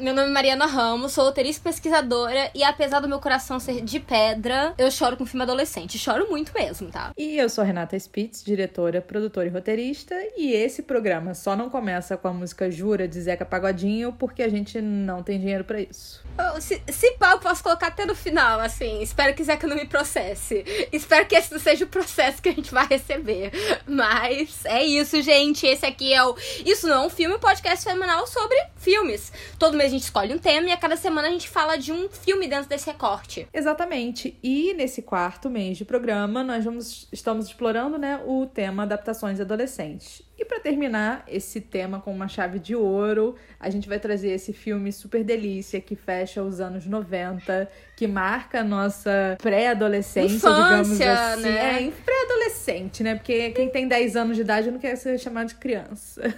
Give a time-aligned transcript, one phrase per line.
[0.00, 3.82] meu nome é Mariana Ramos, sou roteirista e pesquisadora e apesar do meu coração ser
[3.82, 5.98] de pedra, eu choro com filme adolescente.
[5.98, 7.12] Choro muito mesmo, tá?
[7.16, 12.16] E eu sou Renata Spitz, diretora, produtora e roteirista, e esse programa só não começa
[12.16, 16.22] com a música Jura de Zeca Pagodinho porque a gente não tem dinheiro para isso.
[16.60, 19.02] Se, se pau, posso colocar até no final, assim.
[19.02, 20.64] Espero que Zeca não me processe.
[20.90, 23.52] Espero que esse não seja o processo que a gente vai receber.
[23.86, 25.66] Mas é isso, gente.
[25.66, 29.30] Esse aqui é o Isso Não é um Filme, podcast semanal sobre filmes.
[29.58, 32.08] Todo mês gente escolhe um tema e a cada semana a gente fala de um
[32.08, 33.46] filme dentro desse recorte.
[33.52, 34.38] Exatamente.
[34.42, 40.22] E nesse quarto mês de programa, nós vamos, estamos explorando né, o tema adaptações adolescentes.
[40.40, 44.54] E para terminar esse tema com uma chave de ouro, a gente vai trazer esse
[44.54, 51.42] filme super delícia que fecha os anos 90, que marca a nossa pré-adolescência, digamos assim.
[51.42, 51.88] Né?
[51.88, 53.16] É, pré-adolescente, né?
[53.16, 56.34] Porque quem tem 10 anos de idade não quer ser chamado de criança.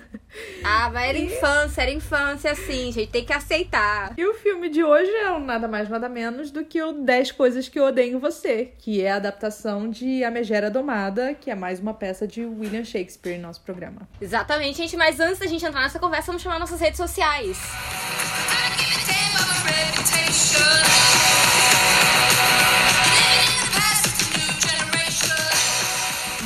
[0.65, 4.15] Ah, mas era infância, era infância sim, gente, tem que aceitar.
[4.17, 7.69] E o filme de hoje é nada mais, nada menos do que o 10 Coisas
[7.69, 11.55] que Eu Odeio em Você, que é a adaptação de A Megera Domada, que é
[11.55, 13.92] mais uma peça de William Shakespeare em nosso programa.
[14.21, 17.59] Exatamente, gente, mas antes da gente entrar nessa conversa, vamos chamar nossas redes sociais.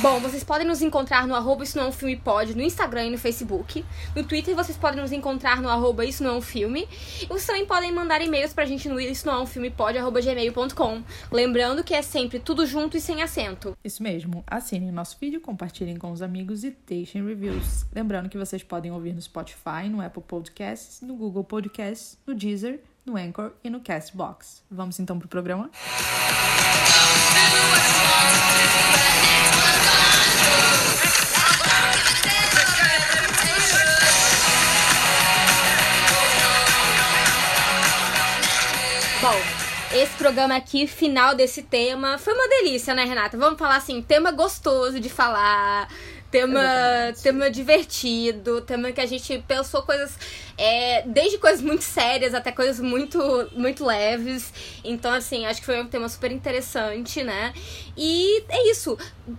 [0.09, 3.07] Bom, vocês podem nos encontrar no arroba Isso Não é um Filme Pode, no Instagram
[3.07, 3.83] e no Facebook.
[4.15, 6.87] No Twitter vocês podem nos encontrar no arroba Isso Não é um Filme.
[7.21, 9.97] E vocês também podem mandar e-mails pra gente no Isso Não é um Filme Pode,
[9.97, 11.03] arroba gmail.com.
[11.29, 13.77] Lembrando que é sempre tudo junto e sem acento.
[13.83, 14.45] Isso mesmo.
[14.47, 17.85] Assinem nosso vídeo, compartilhem com os amigos e deixem reviews.
[17.93, 22.79] Lembrando que vocês podem ouvir no Spotify, no Apple Podcasts, no Google Podcasts, no Deezer,
[23.05, 24.63] no Anchor e no Castbox.
[24.71, 25.69] Vamos então pro programa?
[28.39, 29.56] Bom,
[39.97, 43.37] esse programa aqui, final desse tema, foi uma delícia, né, Renata?
[43.37, 45.87] Vamos falar assim, tema gostoso de falar,
[46.31, 46.61] tema,
[47.21, 50.17] tema divertido, tema que a gente pensou coisas
[50.57, 53.19] é, desde coisas muito sérias até coisas muito,
[53.53, 54.51] muito leves.
[54.83, 57.53] Então, assim, acho que foi um tema super interessante, né?
[57.95, 58.97] E é isso.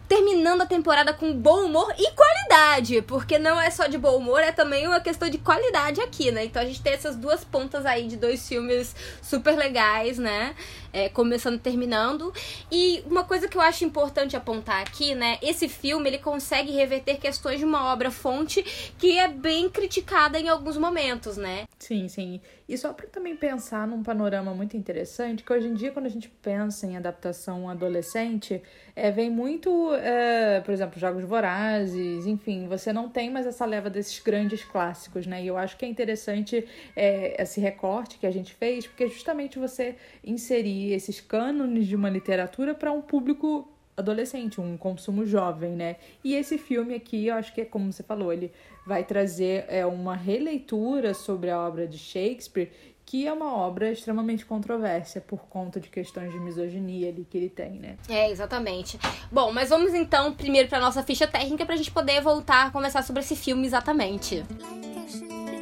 [0.09, 3.03] Terminando a temporada com bom humor e qualidade.
[3.03, 6.45] Porque não é só de bom humor, é também uma questão de qualidade aqui, né?
[6.45, 10.55] Então a gente tem essas duas pontas aí de dois filmes super legais, né?
[10.93, 12.33] É, começando e terminando.
[12.71, 15.39] E uma coisa que eu acho importante apontar aqui, né?
[15.43, 18.63] Esse filme ele consegue reverter questões de uma obra fonte
[18.99, 21.67] que é bem criticada em alguns momentos né?
[21.79, 22.41] Sim, sim.
[22.69, 26.11] E só para também pensar num panorama muito interessante, que hoje em dia, quando a
[26.11, 28.63] gente pensa em adaptação adolescente,
[28.95, 33.89] é, vem muito, é, por exemplo, Jogos Vorazes, enfim, você não tem mais essa leva
[33.89, 35.43] desses grandes clássicos, né?
[35.43, 39.59] E eu acho que é interessante é, esse recorte que a gente fez, porque justamente
[39.59, 43.67] você inserir esses cânones de uma literatura para um público
[43.99, 45.97] adolescente, um consumo jovem, né?
[46.23, 48.53] E esse filme aqui, eu acho que é como você falou, ele
[48.87, 52.71] vai trazer é, uma releitura sobre a obra de Shakespeare,
[53.05, 57.49] que é uma obra extremamente controversa por conta de questões de misoginia ali que ele
[57.49, 57.97] tem, né?
[58.09, 58.99] É, exatamente.
[59.33, 62.71] Bom, mas vamos então primeiro para nossa ficha técnica para a gente poder voltar a
[62.71, 64.45] conversar sobre esse filme exatamente.
[64.51, 65.58] Música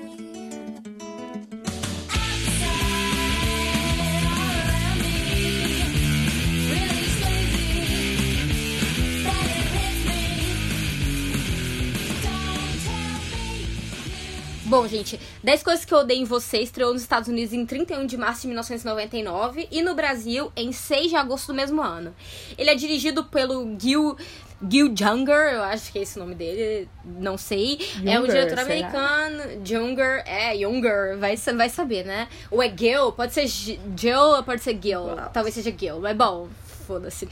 [14.68, 18.04] Bom, gente, 10 Coisas que Eu Odeio em Você estreou nos Estados Unidos em 31
[18.04, 22.12] de março de 1999 e no Brasil em 6 de agosto do mesmo ano.
[22.58, 24.16] Ele é dirigido pelo Gil
[24.68, 27.78] Gil Junger, eu acho que é esse o nome dele, não sei.
[28.04, 29.64] É um diretor americano.
[29.64, 32.26] Junger, é, Junger, vai, vai saber, né?
[32.50, 35.14] Ou é Gil, pode ser Jill ou pode ser Gil.
[35.32, 36.48] Talvez seja Gil, mas bom,
[36.86, 37.28] foda-se.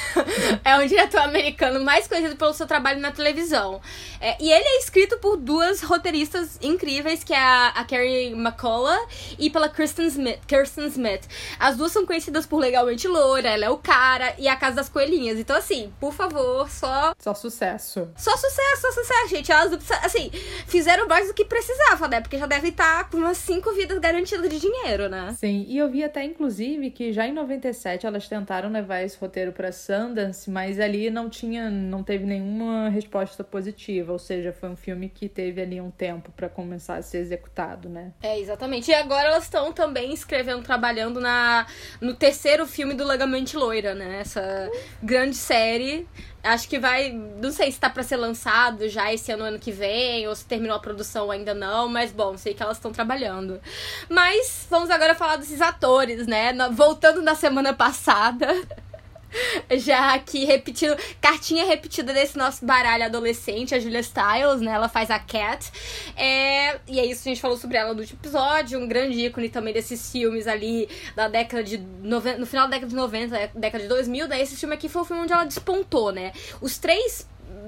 [0.64, 3.80] é um diretor americano mais conhecido pelo seu trabalho na televisão.
[4.20, 9.06] É, e ele é escrito por duas roteiristas incríveis, que é a, a Carrie McCullough
[9.38, 11.28] e pela Kristen Smith, Kirsten Smith.
[11.58, 14.88] As duas são conhecidas por Legalmente Loura, ela é o cara e a Casa das
[14.88, 15.38] Coelhinhas.
[15.38, 17.14] Então, assim, por favor, só...
[17.18, 18.08] Só sucesso.
[18.16, 19.52] Só sucesso, só sucesso, gente.
[19.52, 20.30] Elas, assim,
[20.66, 22.20] fizeram mais do que precisava, né?
[22.20, 25.34] Porque já deve estar com umas cinco vidas garantidas de dinheiro, né?
[25.38, 29.18] Sim, e eu vi até, inclusive, que já em 97 elas tentaram, né, levar esse
[29.18, 34.68] roteiro para Sundance, mas ali não tinha, não teve nenhuma resposta positiva, ou seja, foi
[34.68, 38.12] um filme que teve ali um tempo para começar a ser executado, né?
[38.22, 38.90] É, exatamente.
[38.90, 41.66] E agora elas estão também escrevendo, trabalhando na
[42.00, 44.20] no terceiro filme do Legamente Loira, né?
[44.20, 44.70] Essa
[45.02, 46.06] grande série
[46.46, 47.12] Acho que vai.
[47.12, 50.44] Não sei se tá pra ser lançado já esse ano, ano que vem, ou se
[50.44, 53.60] terminou a produção ainda não, mas bom, sei que elas estão trabalhando.
[54.08, 56.52] Mas vamos agora falar desses atores, né?
[56.72, 58.46] Voltando na semana passada.
[59.78, 64.72] Já aqui repetindo, cartinha repetida desse nosso baralho adolescente, a Julia Stiles, né?
[64.72, 65.70] Ela faz a Cat.
[66.16, 69.48] É, e é isso, a gente falou sobre ela no último episódio, um grande ícone
[69.48, 73.82] também desses filmes ali da década de 90, no final da década de 90, década
[73.82, 76.32] de 2000, daí esse filme aqui foi o filme onde ela despontou, né?
[76.60, 77.26] Os três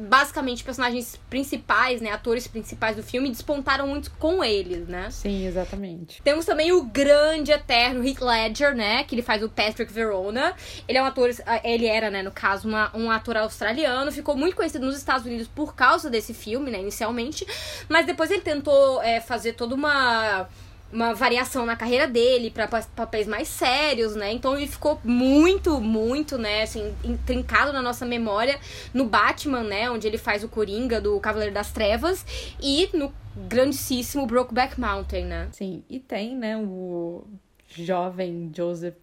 [0.08, 5.10] basicamente personagens principais, né, atores principais do filme despontaram muito com eles, né?
[5.10, 6.22] Sim, exatamente.
[6.22, 10.54] Temos também o grande eterno Heath Ledger, né, que ele faz o Patrick Verona.
[10.86, 11.30] Ele é um ator,
[11.62, 15.48] ele era, né, no caso, uma, um ator australiano, ficou muito conhecido nos Estados Unidos
[15.48, 17.46] por causa desse filme, né, inicialmente,
[17.88, 20.48] mas depois ele tentou é, fazer toda uma
[20.92, 24.32] uma variação na carreira dele para papéis mais sérios, né?
[24.32, 28.58] Então ele ficou muito, muito, né, assim, intrincado na nossa memória
[28.94, 32.24] no Batman, né, onde ele faz o Coringa do Cavaleiro das Trevas
[32.60, 33.12] e no
[33.48, 35.48] grandíssimo Brokeback Mountain, né?
[35.52, 37.24] Sim, e tem, né, o
[37.68, 38.96] jovem Joseph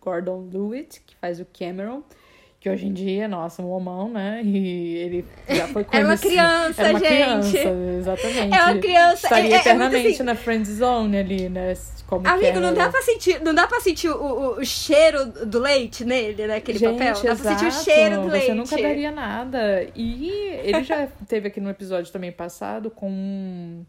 [0.00, 2.02] Gordon-Levitt, que faz o Cameron,
[2.60, 4.42] que hoje em dia, nossa, um homão, né?
[4.50, 5.96] E ele já foi conhecido.
[5.96, 7.08] Era uma criança, Era uma gente.
[7.08, 7.68] criança,
[7.98, 8.54] exatamente.
[8.54, 9.26] É uma criança.
[9.26, 10.22] Estaria é, é, eternamente é assim...
[10.22, 11.74] na friend zone ali, né?
[12.06, 15.58] Como Amigo, não dá pra sentir, não dá pra sentir o, o, o cheiro do
[15.60, 17.14] leite nele, naquele gente, papel.
[17.14, 17.42] Não dá exato.
[17.42, 18.46] pra sentir o cheiro do Você leite.
[18.46, 19.86] Você nunca daria nada.
[19.94, 20.30] E
[20.64, 23.82] ele já teve aqui no episódio também passado com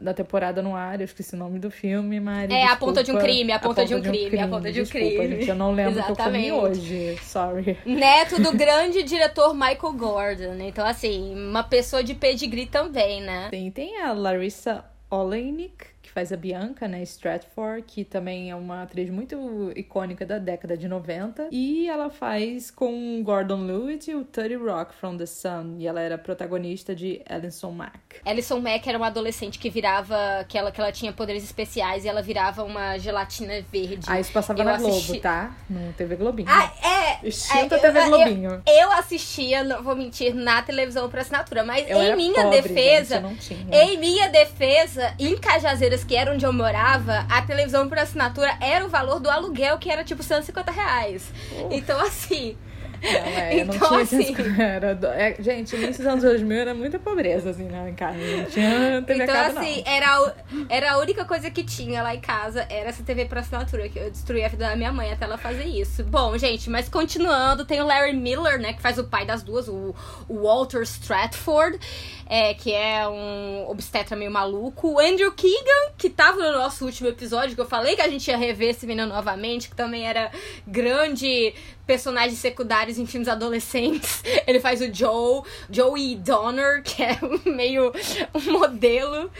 [0.00, 2.44] da temporada no ar, eu esqueci o nome do filme, mas.
[2.44, 4.48] É, desculpa, a ponta de um crime, a ponta, a de, um crime, crime, a
[4.48, 5.36] ponta de um desculpa, crime.
[5.36, 6.44] Gente, eu não lembro Exatamente.
[6.44, 7.18] que eu comi hoje.
[7.22, 7.78] Sorry.
[7.84, 10.54] Neto do grande diretor Michael Gordon.
[10.60, 13.48] Então, assim, uma pessoa de pedigree também, né?
[13.50, 18.82] Tem, tem a Larissa Oleynik, que faz a Bianca, né, Stratford, que também é uma
[18.82, 21.48] atriz muito icônica da década de 90.
[21.50, 25.76] E ela faz com Gordon Lewitt e o Tutty Rock from the Sun.
[25.78, 28.07] E ela era protagonista de Alison Mack.
[28.24, 32.08] Alison Mack era uma adolescente que virava, que ela, que ela tinha poderes especiais e
[32.08, 34.06] ela virava uma gelatina verde.
[34.06, 35.50] Ah, isso passava Eu na assisti- Globo, tá?
[35.68, 36.48] No TV Globinho.
[36.50, 37.26] Ah, é!
[37.26, 38.62] Extinta é, TV eu- Globinho.
[38.66, 42.62] Eu, eu assistia, não vou mentir, na televisão por assinatura, mas Eu em minha pobre,
[42.62, 43.82] defesa, gente, eu não tinha.
[43.84, 48.84] em minha defesa, em Cajazeiras, que era onde eu morava, a televisão por assinatura era
[48.84, 51.30] o valor do aluguel, que era tipo 150 reais.
[51.70, 52.56] Então, assim.
[53.02, 56.58] Não, é, eu não Então, tinha assim- essas- era é, Gente, início dos anos 2000
[56.58, 58.18] era muita pobreza, assim, né, em casa.
[58.18, 59.92] Não tinha TV Então, cabo, assim, não.
[59.92, 60.34] era, a-
[60.68, 63.98] era a única coisa que tinha lá em casa, era essa TV por assinatura, que
[63.98, 66.02] eu destruí a vida da minha mãe até ela fazer isso.
[66.04, 69.68] Bom, gente, mas continuando, tem o Larry Miller, né, que faz o pai das duas,
[69.68, 69.94] o,
[70.28, 71.78] o Walter Stratford,
[72.26, 74.88] é, que é um obstetra meio maluco.
[74.94, 78.28] O Andrew Keegan, que tava no nosso último episódio, que eu falei que a gente
[78.28, 80.30] ia rever esse menino novamente, que também era
[80.66, 81.54] grande
[81.88, 84.22] personagem secundários em filmes adolescentes.
[84.46, 87.90] Ele faz o Joe, Joey Donner, que é meio
[88.34, 89.30] um modelo.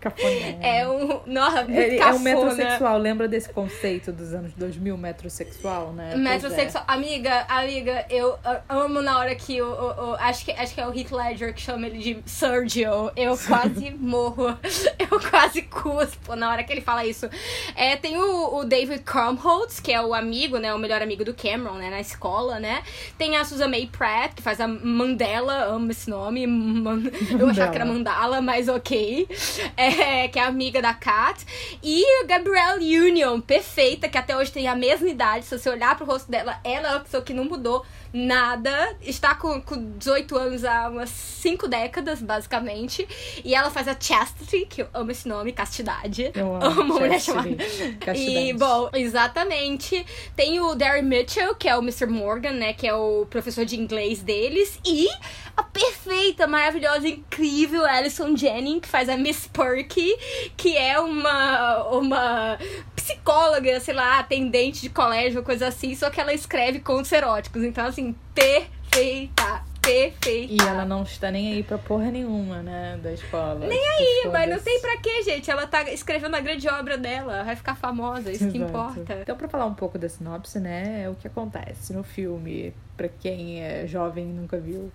[0.00, 0.58] Cafoné.
[0.62, 1.20] É um.
[1.26, 2.20] Nossa, Ele é um cafona.
[2.24, 6.10] metrosexual, lembra desse conceito dos anos 2000, metrosexual, né?
[6.12, 6.28] Pois é.
[6.28, 6.84] Metrosexual.
[6.86, 8.38] Amiga, amiga, eu
[8.68, 11.52] amo na hora que o, o- o- acho que acho que é o Heath Ledger
[11.54, 13.10] que chama ele de Sergio.
[13.16, 14.56] Eu quase morro.
[15.10, 17.28] Eu quase cuspo na hora que ele fala isso.
[17.74, 20.72] É, tem o, o David Crumholtz, que é o amigo, né?
[20.72, 21.90] O melhor amigo do Cameron, né?
[21.90, 22.82] Na escola, né?
[23.18, 26.46] Tem a Susan May Pratt, que faz a Mandela, amo esse nome.
[26.46, 27.02] Man-
[27.38, 29.28] Eu achava que era Mandala, mas ok.
[29.76, 31.44] É, que é amiga da Kat.
[31.82, 35.44] E a Gabrielle Union, perfeita, que até hoje tem a mesma idade.
[35.46, 38.96] Se você olhar pro rosto dela, ela é uma pessoa que não mudou nada.
[39.00, 43.06] Está com, com 18 anos há umas 5 décadas, basicamente.
[43.44, 46.30] E ela faz a Chastity, que eu amo esse nome, castidade.
[46.34, 47.50] Eu amo uma mulher chamada.
[48.00, 48.48] castidade.
[48.48, 50.04] E, bom, exatamente.
[50.36, 52.06] Tem o Darren Mitchell, que é o Mr.
[52.06, 52.72] Morgan, né?
[52.72, 54.78] Que é o professor de inglês deles.
[54.84, 55.08] E
[55.56, 60.16] a perfeita, maravilhosa, incrível Alison Jennings, que faz a Miss Perky,
[60.56, 62.58] que é uma, uma
[63.02, 67.64] psicóloga, sei lá, atendente de colégio, coisa assim, só que ela escreve contos eróticos.
[67.64, 69.64] Então, assim, perfeita.
[69.82, 70.52] Perfeita.
[70.52, 73.00] E ela não está nem aí pra porra nenhuma, né?
[73.02, 73.66] Da escola.
[73.66, 75.50] Nem aí, mas não tem pra quê, gente.
[75.50, 78.70] Ela tá escrevendo a grande obra dela, vai ficar famosa, isso que Exato.
[78.70, 79.18] importa.
[79.22, 81.02] Então, pra falar um pouco da sinopse, né?
[81.02, 84.92] É o que acontece no filme, pra quem é jovem e nunca viu.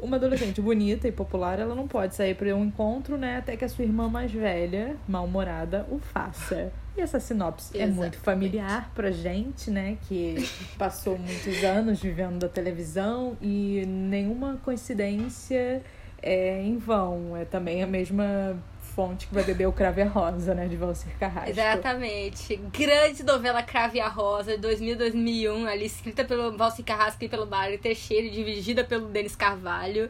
[0.00, 3.36] Uma adolescente bonita e popular, ela não pode sair pra um encontro, né?
[3.36, 6.72] Até que a sua irmã mais velha, mal-humorada, o faça.
[6.96, 7.98] E essa sinopse Exatamente.
[7.98, 9.98] é muito familiar pra gente, né?
[10.08, 10.36] Que
[10.78, 15.82] passou muitos anos vivendo da televisão e nenhuma coincidência
[16.22, 17.36] é em vão.
[17.36, 18.56] É também a mesma
[18.94, 20.68] fonte que vai beber o Crave a Rosa, né?
[20.68, 21.50] De Valcir Carrasco.
[21.50, 22.56] Exatamente.
[22.72, 27.46] Grande novela Crave a Rosa, de 2000 2001, ali escrita pelo Valcir Carrasco e pelo
[27.46, 30.08] Mário Teixeira e dirigida pelo Denis Carvalho.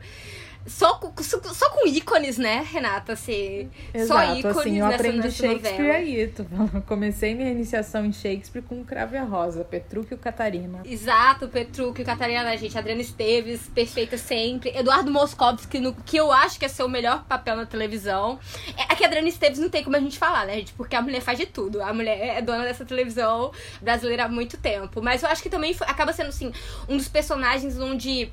[0.67, 3.13] Só com, só, só com ícones, né, Renata?
[3.13, 5.95] Assim, Exato, só ícones assim, eu aprendi nessa Shakespeare novela.
[5.95, 6.29] aí.
[6.29, 6.47] Tu,
[6.87, 10.81] comecei minha iniciação em Shakespeare com Crave a Rosa, Petrúquio e Catarina.
[10.85, 12.77] Exato, Petrúquio e Catarina, né, gente?
[12.79, 14.71] Adriana Esteves, perfeita sempre.
[14.75, 18.39] Eduardo Moscovski, no, que eu acho que é seu melhor papel na televisão.
[18.77, 20.73] É, é que a Adriana Esteves não tem como a gente falar, né, gente?
[20.73, 21.83] Porque a mulher faz de tudo.
[21.83, 23.53] A mulher é dona dessa televisão
[23.83, 25.03] brasileira há muito tempo.
[25.03, 26.53] Mas eu acho que também foi, acaba sendo, assim,
[26.89, 28.31] um dos personagens onde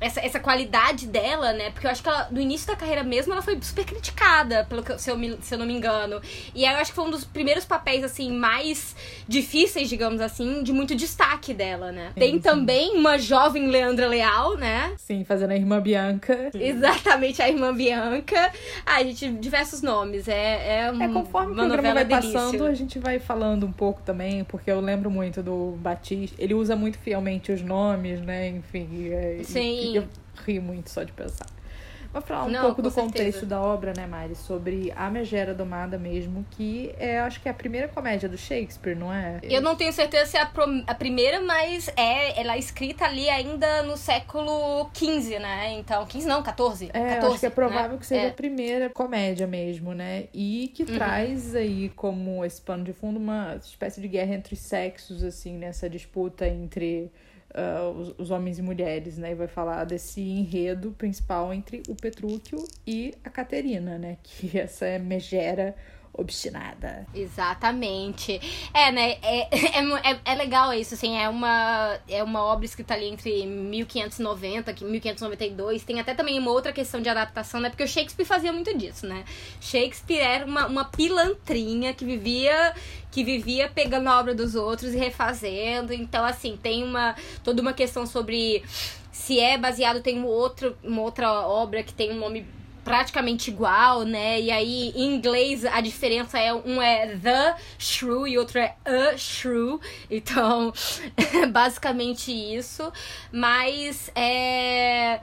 [0.00, 1.70] essa, essa qualidade dela, né?
[1.70, 4.82] Porque eu acho que ela, no início da carreira mesmo, ela foi super criticada, pelo
[4.82, 6.20] que, se, eu me, se eu não me engano.
[6.54, 8.94] E aí eu acho que foi um dos primeiros papéis, assim, mais
[9.26, 12.08] difíceis, digamos assim, de muito destaque dela, né?
[12.14, 12.40] Sim, Tem sim.
[12.40, 14.92] também uma jovem Leandra Leal, né?
[14.98, 16.50] Sim, fazendo a irmã Bianca.
[16.52, 16.62] Sim.
[16.62, 18.52] Exatamente, a irmã Bianca.
[18.84, 20.28] Ah, gente, diversos nomes.
[20.28, 22.32] É, é, um, é conforme o programa vai delícia.
[22.32, 26.36] passando, a gente vai falando um pouco também, porque eu lembro muito do Batista.
[26.38, 28.48] Ele usa muito fielmente os nomes, né?
[28.48, 29.08] Enfim.
[29.10, 29.93] É, Sim.
[29.93, 30.08] E, eu
[30.46, 31.46] rio muito só de pensar.
[32.14, 33.12] Vou falar um Não, pouco do certeza.
[33.12, 34.36] contexto da obra, né, Mari?
[34.36, 38.94] Sobre a Megera Domada mesmo, que é, acho que é a primeira comédia do Shakespeare,
[38.94, 39.40] não é?
[39.42, 40.50] Eu não tenho certeza se é a,
[40.86, 45.72] a primeira, mas é, ela é escrita ali ainda no século XV, né?
[45.72, 46.90] Então, 15 não, 14.
[46.94, 47.98] É, 14, acho que é provável né?
[47.98, 48.28] que seja é.
[48.28, 50.28] a primeira comédia mesmo, né?
[50.32, 50.94] E que uhum.
[50.94, 55.90] traz aí como esse pano de fundo uma espécie de guerra entre sexos, assim, nessa
[55.90, 57.10] disputa entre
[57.54, 59.32] uh, os, os, homens e mulheres, né?
[59.32, 64.18] E vai falar desse enredo principal entre o Petrúquio e a Caterina, né?
[64.22, 65.74] Que essa é megera
[66.16, 67.06] obstinada.
[67.14, 68.40] Exatamente.
[68.72, 69.18] É, né?
[69.22, 71.16] É, é, é, é, legal isso, assim.
[71.16, 75.84] É uma, é uma obra escrita ali entre 1590 e 1592.
[75.84, 77.68] Tem até também uma outra questão de adaptação, né?
[77.68, 79.24] Porque o Shakespeare fazia muito disso, né?
[79.60, 82.74] Shakespeare era uma, uma pilantrinha que vivia
[83.10, 85.92] que vivia pegando a obra dos outros e refazendo.
[85.92, 88.64] Então, assim, tem uma toda uma questão sobre
[89.12, 92.44] se é baseado, tem um outro, uma outra obra que tem um nome
[92.84, 94.40] praticamente igual, né?
[94.40, 99.16] E aí, em inglês, a diferença é um é the shrew e outro é a
[99.16, 99.80] shrew.
[100.10, 100.72] Então,
[101.50, 102.92] basicamente isso.
[103.32, 105.20] Mas é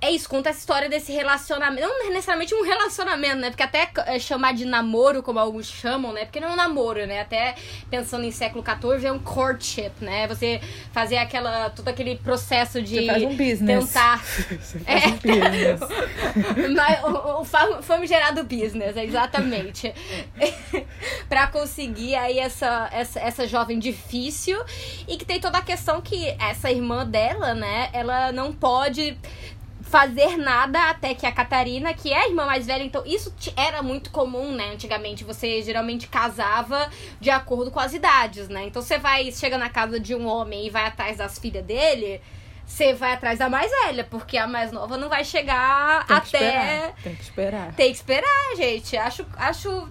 [0.00, 1.88] é isso, conta essa história desse relacionamento.
[1.88, 3.50] Não necessariamente um relacionamento, né?
[3.50, 6.24] Porque até é, chamar de namoro, como alguns chamam, né?
[6.24, 7.20] Porque não é um namoro, né?
[7.20, 7.54] Até
[7.90, 10.26] pensando em século XIV, é um courtship, né?
[10.28, 10.60] Você
[10.92, 11.70] fazer aquela.
[11.70, 12.96] todo aquele processo de.
[12.96, 13.86] Você faz um business.
[13.86, 14.22] Tentar.
[14.60, 15.08] Você faz é.
[15.08, 15.80] um business.
[16.76, 19.94] Mas, o, o famigerado business, exatamente.
[21.28, 24.62] pra conseguir aí essa, essa, essa jovem difícil
[25.08, 27.88] e que tem toda a questão que essa irmã dela, né?
[27.92, 29.16] Ela não pode
[29.86, 33.82] fazer nada até que a Catarina, que é a irmã mais velha, então isso era
[33.82, 34.72] muito comum, né?
[34.72, 36.90] Antigamente você geralmente casava
[37.20, 38.64] de acordo com as idades, né?
[38.66, 42.20] Então você vai, chega na casa de um homem e vai atrás das filhas dele,
[42.66, 46.24] você vai atrás da mais velha, porque a mais nova não vai chegar Tem até.
[46.24, 46.94] Esperar.
[47.02, 47.72] Tem que esperar.
[47.74, 48.96] Tem que esperar, gente.
[48.96, 49.88] Acho, acho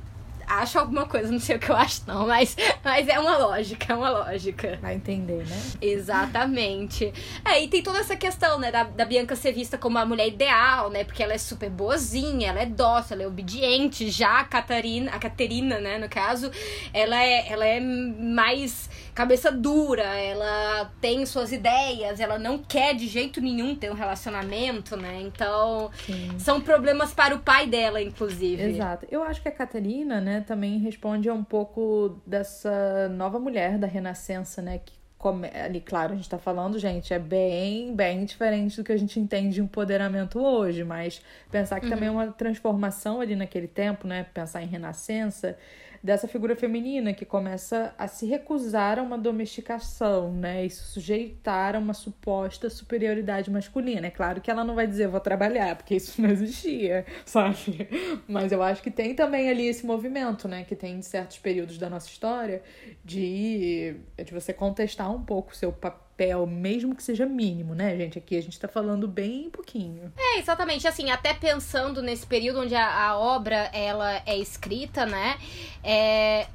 [0.48, 3.94] acho alguma coisa, não sei o que eu acho, não, mas, mas é uma lógica,
[3.94, 4.80] é uma lógica.
[4.82, 5.62] Vai entender, né?
[5.82, 7.14] Exatamente.
[7.44, 10.28] É, e tem toda essa questão, né, da, da Bianca ser vista como a mulher
[10.28, 11.04] ideal, né?
[11.04, 14.10] Porque ela é super boazinha, ela é dócil, ela é obediente.
[14.10, 16.52] Já a Catarina, a Caterina, né, no caso,
[16.94, 23.08] ela é, ela é mais cabeça dura, ela tem suas ideias, ela não quer de
[23.08, 25.22] jeito nenhum ter um relacionamento, né?
[25.22, 26.38] Então, Sim.
[26.38, 28.62] são problemas para o pai dela, inclusive.
[28.62, 29.08] Exato.
[29.10, 33.88] Eu acho que a Catarina, né, também responde a um pouco dessa nova mulher da
[33.88, 35.50] Renascença, né, que come...
[35.50, 39.20] ali, claro, a gente tá falando, gente, é bem, bem diferente do que a gente
[39.20, 41.92] entende de empoderamento hoje, mas pensar que uhum.
[41.92, 45.58] também é uma transformação ali naquele tempo, né, pensar em Renascença,
[46.06, 50.64] dessa figura feminina que começa a se recusar a uma domesticação, né?
[50.64, 54.06] E se sujeitar a uma suposta superioridade masculina.
[54.06, 57.90] É claro que ela não vai dizer vou trabalhar, porque isso não existia, sabe?
[58.28, 60.64] Mas eu acho que tem também ali esse movimento, né?
[60.64, 62.62] Que tem em certos períodos da nossa história
[63.04, 67.95] de, de você contestar um pouco o seu papel papel, mesmo que seja mínimo, né,
[67.98, 68.17] gente?
[68.17, 70.12] Aqui a gente tá falando bem pouquinho.
[70.17, 70.88] É, exatamente.
[70.88, 75.38] Assim, até pensando nesse período onde a, a obra ela é escrita, né?
[75.84, 76.48] É,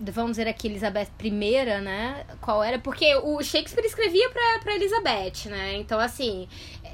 [0.00, 2.24] vamos dizer aqui, Elizabeth I, né?
[2.40, 2.78] Qual era?
[2.78, 5.76] Porque o Shakespeare escrevia pra Elizabeth, né?
[5.76, 6.48] Então, assim,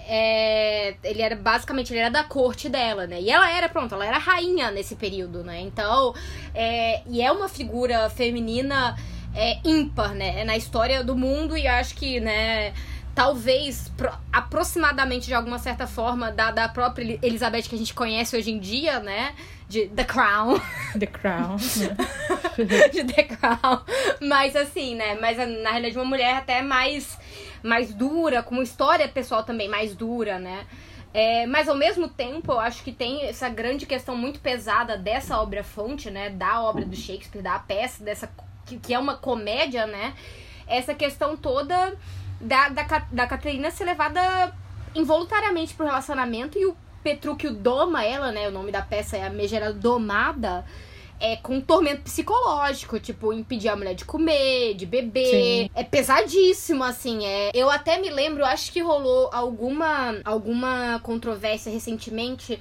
[0.09, 3.21] é, ele era basicamente ele era da corte dela, né?
[3.21, 5.61] E ela era, pronto, ela era rainha nesse período, né?
[5.61, 6.13] Então,
[6.53, 8.97] é, e é uma figura feminina
[9.35, 10.45] é, ímpar, né?
[10.45, 12.73] Na história do mundo e acho que, né?
[13.15, 18.37] talvez pro, aproximadamente de alguma certa forma da, da própria Elizabeth que a gente conhece
[18.37, 19.35] hoje em dia, né?
[19.69, 20.61] De The Crown.
[20.99, 21.57] The Crown.
[22.93, 23.81] de The Crown.
[24.21, 25.19] Mas assim, né?
[25.21, 27.19] Mas na realidade uma mulher até mais,
[27.63, 30.65] mais dura, com uma história pessoal também mais dura, né?
[31.13, 35.41] É, mas ao mesmo tempo, eu acho que tem essa grande questão muito pesada dessa
[35.41, 36.31] obra-fonte, né?
[36.31, 38.29] Da obra do Shakespeare, da peça, dessa
[38.71, 40.15] que, que é uma comédia, né?
[40.67, 41.97] Essa questão toda
[42.41, 44.55] da, da, da Caterina ser levada
[44.95, 48.49] involuntariamente pro relacionamento e o Petrúquio doma ela, né?
[48.49, 50.65] O nome da peça é a Megera Domada.
[51.23, 55.27] É com um tormento psicológico, tipo, impedir a mulher de comer, de beber.
[55.27, 55.71] Sim.
[55.75, 57.27] É pesadíssimo, assim.
[57.27, 57.51] É...
[57.53, 62.59] Eu até me lembro, acho que rolou alguma, alguma controvérsia recentemente.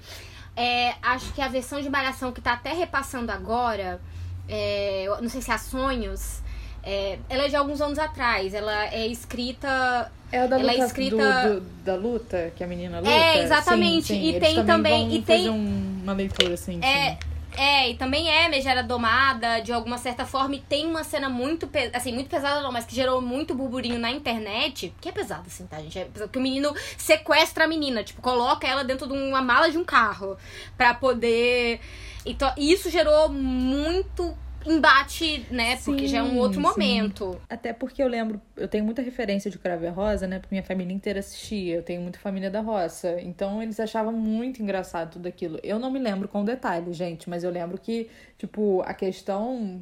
[0.57, 4.01] É, acho que a versão de Malhação que tá até repassando agora,
[4.49, 6.41] é, não sei se é Sonhos,
[6.83, 8.53] é, ela é de alguns anos atrás.
[8.53, 10.11] Ela é escrita.
[10.31, 13.11] É a da ela luta, é escrita do, do, da luta, que a menina luta?
[13.11, 14.07] É, exatamente.
[14.07, 14.21] Sim, sim.
[14.25, 15.15] E Eles tem também.
[15.15, 16.79] E tem um, uma leitura assim.
[16.83, 17.17] É,
[17.57, 21.67] é, e também é Megera domada, de alguma certa forma, e tem uma cena muito,
[21.67, 25.43] pe- assim, muito pesada não, mas que gerou muito burburinho na internet, que é pesado
[25.47, 25.97] assim, tá, gente?
[25.97, 29.69] É pesado, que o menino sequestra a menina, tipo, coloca ela dentro de uma mala
[29.69, 30.37] de um carro
[30.77, 31.81] pra poder...
[32.25, 34.35] Então, isso gerou muito
[34.65, 35.77] embate, né?
[35.77, 37.39] Porque já é um outro Sim, momento.
[37.49, 40.39] Até porque eu lembro, eu tenho muita referência de Crave a Rosa, né?
[40.39, 41.75] Porque minha família inteira assistia.
[41.75, 43.19] Eu tenho muita família da roça.
[43.21, 45.59] Então eles achavam muito engraçado tudo aquilo.
[45.63, 49.81] Eu não me lembro com detalhes, gente, mas eu lembro que, tipo, a questão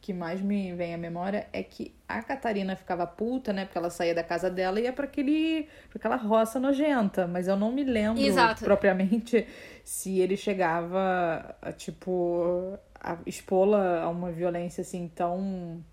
[0.00, 3.64] que mais me vem à memória é que a Catarina ficava puta, né?
[3.64, 7.26] Porque ela saía da casa dela e ia pra, aquele, pra aquela roça nojenta.
[7.26, 8.64] Mas eu não me lembro Exato.
[8.64, 9.46] propriamente
[9.84, 15.84] se ele chegava a, tipo, a expô-la a uma violência assim tão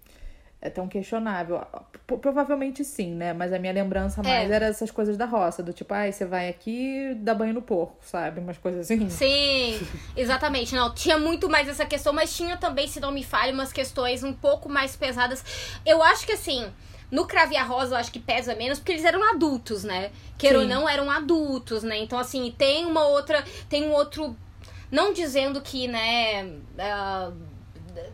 [0.61, 1.61] é tão questionável.
[2.21, 3.31] Provavelmente sim, né?
[3.33, 4.53] Mas a minha lembrança mais É.
[4.53, 7.97] era essas coisas da roça, do tipo, ai, você vai aqui dá banho no porco,
[8.01, 8.39] sabe?
[8.39, 9.09] Umas coisas assim.
[9.09, 9.79] Sim,
[10.17, 10.73] exatamente.
[10.73, 14.23] Não, tinha muito mais essa questão, mas tinha também, se não me falha, umas questões
[14.23, 15.43] um pouco mais pesadas.
[15.85, 16.65] Eu acho que assim,
[17.11, 20.11] no Crave a Rosa eu acho que pesa menos, porque eles eram adultos, né?
[20.37, 21.97] Queira ou não, eram adultos, né?
[21.99, 23.43] Então, assim, tem uma outra.
[23.69, 24.35] Tem um outro.
[24.89, 26.49] Não dizendo que, né.
[26.79, 27.31] ah,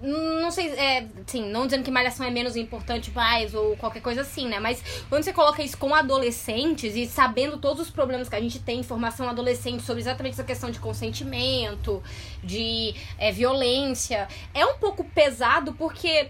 [0.01, 4.21] não sei, é, sim, não dizendo que malhação é menos importante mais ou qualquer coisa
[4.21, 4.59] assim, né?
[4.59, 8.59] Mas quando você coloca isso com adolescentes e sabendo todos os problemas que a gente
[8.59, 12.01] tem em formação adolescente sobre exatamente essa questão de consentimento,
[12.43, 16.29] de é, violência, é um pouco pesado porque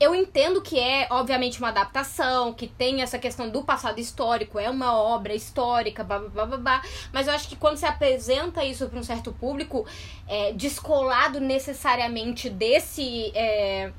[0.00, 4.70] eu entendo que é, obviamente, uma adaptação, que tem essa questão do passado histórico, é
[4.70, 6.82] uma obra histórica, blá blá blá blá, blá
[7.12, 9.86] mas eu acho que quando você apresenta isso para um certo público,
[10.26, 13.32] é, descolado necessariamente desse.
[13.34, 13.92] é,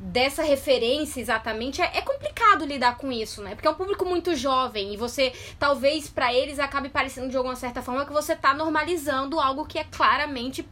[0.00, 3.54] dessa referência exatamente, é, é complicado lidar com isso, né?
[3.54, 7.54] Porque é um público muito jovem e você, talvez pra eles acabe parecendo de alguma
[7.54, 10.66] certa forma que você tá normalizando algo que é claramente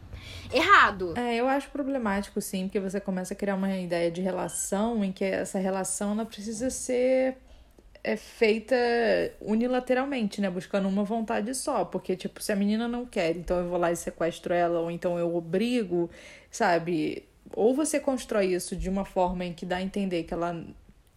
[0.51, 1.13] errado.
[1.17, 5.11] É, eu acho problemático, sim, porque você começa a criar uma ideia de relação em
[5.11, 7.37] que essa relação ela precisa ser
[8.03, 8.75] é feita
[9.41, 10.49] unilateralmente, né?
[10.49, 11.83] Buscando uma vontade só.
[11.85, 14.89] Porque, tipo, se a menina não quer, então eu vou lá e sequestro ela, ou
[14.89, 16.09] então eu obrigo,
[16.49, 17.27] sabe?
[17.53, 20.63] Ou você constrói isso de uma forma em que dá a entender que ela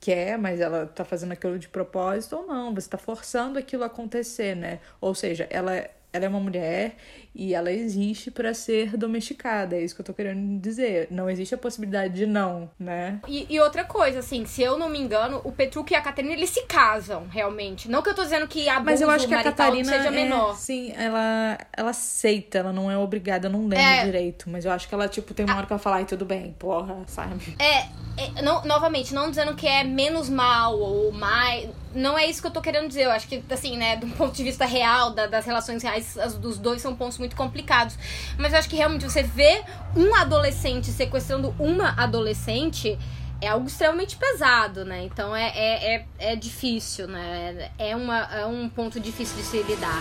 [0.01, 3.87] quer, mas ela tá fazendo aquilo de propósito, ou não, você tá forçando aquilo a
[3.87, 4.81] acontecer, né?
[5.01, 5.73] Ou seja, ela,
[6.12, 6.97] ela é uma mulher
[7.35, 11.09] e ela existe para ser domesticada, é isso que eu tô querendo dizer.
[11.11, 13.21] Não existe a possibilidade de não, né?
[13.27, 16.35] E, e outra coisa, assim, se eu não me engano, o Petruc e a Catarina,
[16.35, 17.88] eles se casam, realmente.
[17.90, 20.11] Não que eu tô dizendo que abuso Mas eu acho que a Catarina seja é,
[20.11, 20.55] menor.
[20.57, 24.05] sim, ela ela aceita, ela não é obrigada, eu não lembro É.
[24.05, 26.25] direito, mas eu acho que ela tipo tem uma hora que ela fala, ai, tudo
[26.25, 27.57] bem, porra, sabe?
[27.59, 31.71] É, é, não, novamente, não dizendo que é menos mal ou mais.
[31.95, 33.05] Não é isso que eu tô querendo dizer.
[33.05, 36.35] Eu acho que, assim, né, do ponto de vista real, da- das relações reais, as
[36.38, 37.97] dos dois são pontos muito complicados.
[38.37, 39.63] Mas eu acho que realmente você vê
[39.97, 42.99] um adolescente sequestrando uma adolescente
[43.41, 45.05] é algo extremamente pesado, né?
[45.05, 47.71] Então é, é, é, é difícil, né?
[47.77, 50.01] É, uma, é um ponto difícil de se lidar.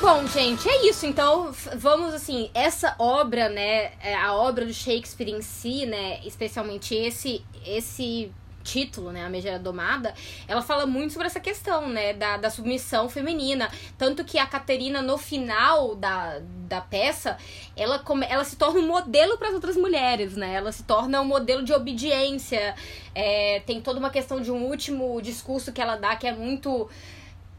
[0.00, 1.04] Bom, gente, é isso.
[1.04, 6.94] Então, vamos assim, essa obra, né, é a obra do Shakespeare em si, né, especialmente
[6.94, 8.32] esse esse
[8.64, 10.14] título, né, A Megera Domada,
[10.48, 13.70] ela fala muito sobre essa questão, né, da, da submissão feminina.
[13.98, 17.36] Tanto que a Caterina, no final da, da peça,
[17.76, 20.54] ela, come, ela se torna um modelo para as outras mulheres, né?
[20.54, 22.74] Ela se torna um modelo de obediência.
[23.14, 26.88] É, tem toda uma questão de um último discurso que ela dá que é muito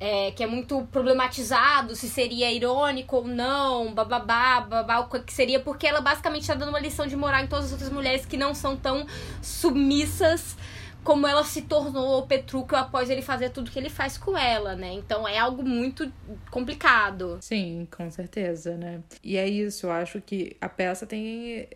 [0.03, 5.59] é, que é muito problematizado, se seria irônico ou não, bababá, babá, o que seria,
[5.59, 8.35] porque ela basicamente está dando uma lição de moral em todas as outras mulheres que
[8.35, 9.05] não são tão
[9.43, 10.57] submissas
[11.03, 14.93] como ela se tornou Petrúquio após ele fazer tudo que ele faz com ela, né?
[14.93, 16.11] Então é algo muito
[16.49, 17.37] complicado.
[17.41, 19.01] Sim, com certeza, né?
[19.23, 21.67] E é isso, eu acho que a peça tem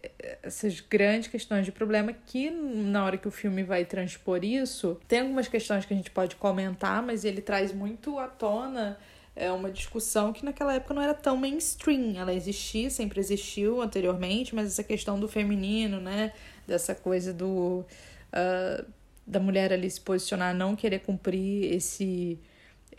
[0.43, 5.21] essas grandes questões de problema que na hora que o filme vai transpor isso, tem
[5.21, 8.97] algumas questões que a gente pode comentar, mas ele traz muito à tona
[9.35, 12.15] é uma discussão que naquela época não era tão mainstream.
[12.17, 16.31] Ela existia, sempre existiu anteriormente, mas essa questão do feminino, né?
[16.65, 17.85] Dessa coisa do.
[18.31, 18.85] Uh,
[19.25, 22.39] da mulher ali se posicionar, não querer cumprir esse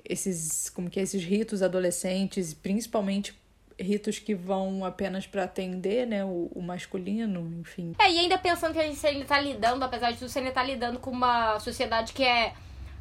[0.08, 3.36] esses como que é, esses ritos adolescentes, principalmente
[3.78, 7.94] ritos que vão apenas para atender, né, o, o, masculino, enfim.
[7.98, 10.52] É, e ainda pensando que a gente ainda tá lidando, apesar de tudo, você ainda
[10.52, 12.54] tá lidando com uma sociedade que é,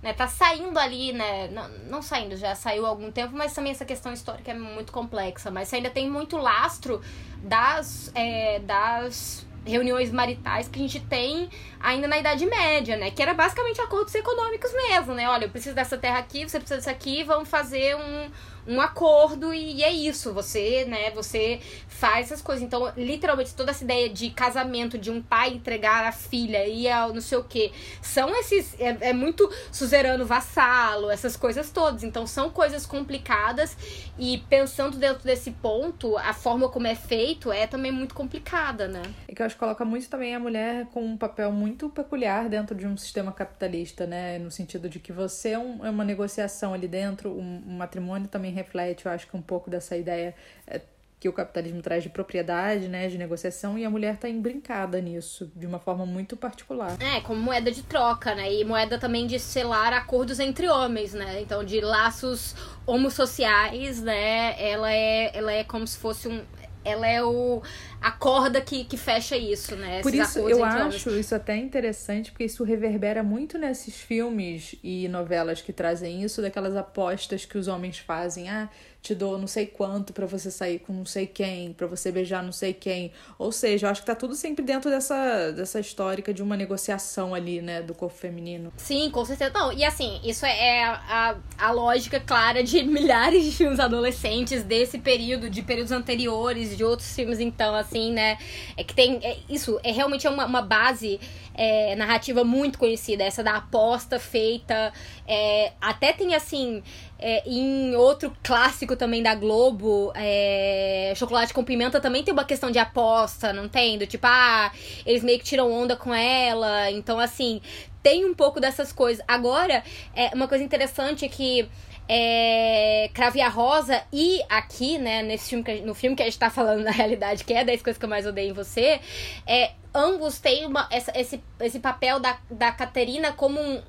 [0.04, 3.72] né, tá saindo ali, né, não, não saindo, já saiu há algum tempo, mas também
[3.72, 7.02] essa questão histórica é muito complexa, mas você ainda tem muito lastro
[7.42, 11.50] das, é, das reuniões maritais que a gente tem
[11.80, 13.12] ainda na Idade Média, né?
[13.12, 15.28] Que era basicamente acordos econômicos mesmo, né?
[15.28, 18.30] Olha, eu preciso dessa terra aqui, você precisa disso aqui, vamos fazer um,
[18.68, 20.34] um acordo e é isso.
[20.34, 22.64] Você, né, você faz essas coisas.
[22.64, 27.14] Então, literalmente, toda essa ideia de casamento, de um pai entregar a filha e ao
[27.14, 28.80] não sei o que, são esses.
[28.80, 32.04] É, é muito suzerano vassalo, essas coisas todas.
[32.04, 33.78] Então, são coisas complicadas
[34.18, 39.02] e pensando dentro desse ponto, a forma como é feito é também muito complicada, né?
[39.28, 42.50] E que eu acho que coloca muito também a mulher com um papel muito peculiar
[42.50, 44.40] dentro de um sistema capitalista, né?
[44.40, 48.28] No sentido de que você é, um, é uma negociação ali dentro, um, um matrimônio
[48.28, 50.34] também reflete, eu acho que um pouco dessa ideia
[50.66, 50.82] é,
[51.20, 55.52] que o capitalismo traz de propriedade, né, de negociação, e a mulher tá embrincada nisso,
[55.56, 56.98] de uma forma muito particular.
[57.02, 61.42] É, como moeda de troca, né, e moeda também de selar acordos entre homens, né,
[61.42, 66.44] então de laços homossociais, né, ela é, ela é como se fosse um,
[66.86, 67.62] ela é o
[68.06, 70.04] a corda que, que fecha isso, né?
[70.04, 71.20] Por isso eu acho homens.
[71.20, 76.76] isso até interessante, porque isso reverbera muito nesses filmes e novelas que trazem isso, daquelas
[76.76, 78.48] apostas que os homens fazem.
[78.48, 78.70] Ah,
[79.06, 82.44] te dou não sei quanto para você sair com não sei quem, para você beijar
[82.44, 83.12] não sei quem.
[83.38, 87.36] Ou seja, eu acho que tá tudo sempre dentro dessa, dessa histórica de uma negociação
[87.36, 88.74] ali, né, do corpo feminino.
[88.78, 89.52] Sim, com certeza.
[89.54, 94.98] Não, e assim, isso é a, a lógica clara de milhares de filmes adolescentes desse
[94.98, 98.38] período, de períodos anteriores, de outros filmes, então, assim, né?
[98.78, 99.20] É que tem.
[99.24, 101.20] É, isso é realmente uma, uma base
[101.54, 104.92] é, narrativa muito conhecida, essa da aposta feita.
[105.28, 106.84] É, até tem assim.
[107.18, 112.70] É, em outro clássico também da Globo, é, Chocolate com Pimenta também tem uma questão
[112.70, 113.98] de aposta, não tem?
[113.98, 114.70] Do tipo, ah,
[115.06, 116.92] eles meio que tiram onda com ela.
[116.92, 117.62] Então, assim,
[118.04, 119.24] tem um pouco dessas coisas.
[119.28, 121.68] Agora, é, uma coisa interessante é que
[122.08, 123.10] é,
[123.50, 126.92] Rosa e aqui, né, nesse filme que, no filme que a gente tá falando na
[126.92, 129.00] realidade, que é 10 coisas que eu mais odeio em você,
[129.46, 133.82] é, ambos têm uma, essa, esse, esse papel da, da Caterina como um,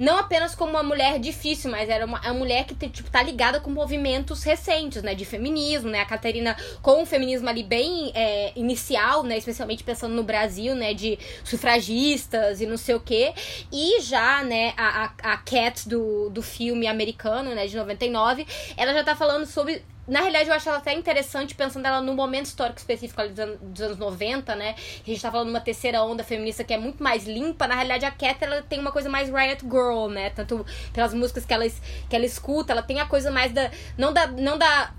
[0.00, 3.60] não apenas como uma mulher difícil, mas era uma, uma mulher que tipo, tá ligada
[3.60, 5.14] com movimentos recentes, né?
[5.14, 6.00] De feminismo, né?
[6.00, 9.36] A Caterina com o feminismo ali bem é, inicial, né?
[9.36, 10.94] Especialmente pensando no Brasil, né?
[10.94, 13.34] De sufragistas e não sei o quê.
[13.70, 17.66] E já, né, a, a, a Cat do, do filme americano, né?
[17.66, 18.46] De 99,
[18.78, 22.12] ela já tá falando sobre na realidade, eu acho ela até interessante, pensando ela no
[22.14, 24.74] momento histórico específico dos anos, dos anos 90, né?
[24.76, 27.68] A gente tá falando de uma terceira onda feminista que é muito mais limpa.
[27.68, 30.30] Na realidade, a Cat, ela tem uma coisa mais Riot Girl, né?
[30.30, 31.64] Tanto pelas músicas que ela,
[32.08, 33.70] que ela escuta, ela tem a coisa mais da...
[33.96, 34.26] Não da...
[34.26, 34.92] Não da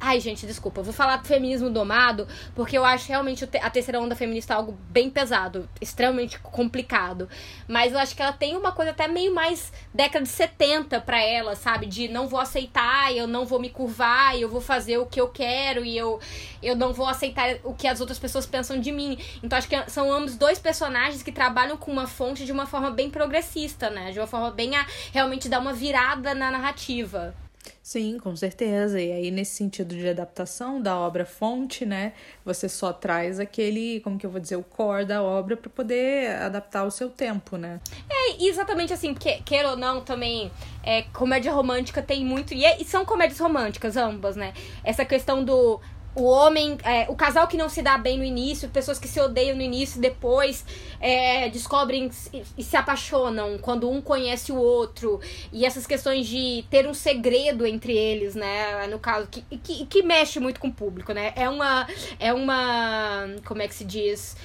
[0.00, 0.80] Ai, gente, desculpa.
[0.80, 4.78] Eu vou falar do feminismo domado, porque eu acho realmente a terceira onda feminista algo
[4.88, 7.28] bem pesado, extremamente complicado.
[7.66, 11.20] Mas eu acho que ela tem uma coisa até meio mais década de 70 pra
[11.20, 11.86] ela, sabe?
[11.86, 15.28] De não vou aceitar, eu não vou me curvar, eu vou fazer o que eu
[15.28, 16.20] quero e eu,
[16.62, 19.18] eu não vou aceitar o que as outras pessoas pensam de mim.
[19.42, 22.92] Então acho que são ambos dois personagens que trabalham com uma fonte de uma forma
[22.92, 24.12] bem progressista, né?
[24.12, 27.34] De uma forma bem a realmente dar uma virada na narrativa.
[27.82, 29.00] Sim, com certeza.
[29.00, 32.12] E aí, nesse sentido de adaptação da obra fonte, né?
[32.44, 36.36] Você só traz aquele, como que eu vou dizer, o core da obra para poder
[36.36, 37.80] adaptar o seu tempo, né?
[38.10, 40.50] É, exatamente assim, porque, queira ou não, também,
[40.82, 42.54] é, comédia romântica tem muito.
[42.54, 44.52] E, é, e são comédias românticas, ambas, né?
[44.84, 45.80] Essa questão do
[46.18, 49.20] o homem, é, o casal que não se dá bem no início, pessoas que se
[49.20, 50.64] odeiam no início, depois
[51.00, 52.10] é, descobrem
[52.56, 55.20] e se apaixonam quando um conhece o outro.
[55.52, 58.86] E essas questões de ter um segredo entre eles, né?
[58.88, 61.32] No caso, que, que, que mexe muito com o público, né?
[61.36, 61.86] É uma.
[62.18, 63.26] É uma.
[63.44, 64.36] Como é que se diz?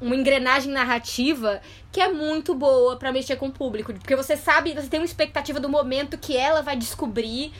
[0.00, 4.74] uma engrenagem narrativa que é muito boa para mexer com o público, porque você sabe,
[4.74, 7.52] você tem uma expectativa do momento que ela vai descobrir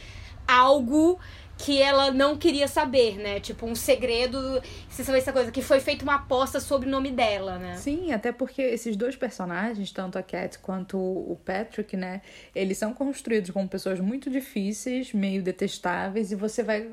[0.47, 1.19] algo
[1.57, 3.41] que ela não queria saber, né?
[3.41, 4.39] Tipo, um segredo,
[4.89, 7.77] se sabe essa coisa, que foi feita uma aposta sobre o nome dela, né?
[7.77, 12.23] Sim, até porque esses dois personagens, tanto a Cat quanto o Patrick, né?
[12.55, 16.89] Eles são construídos como pessoas muito difíceis, meio detestáveis, e você vai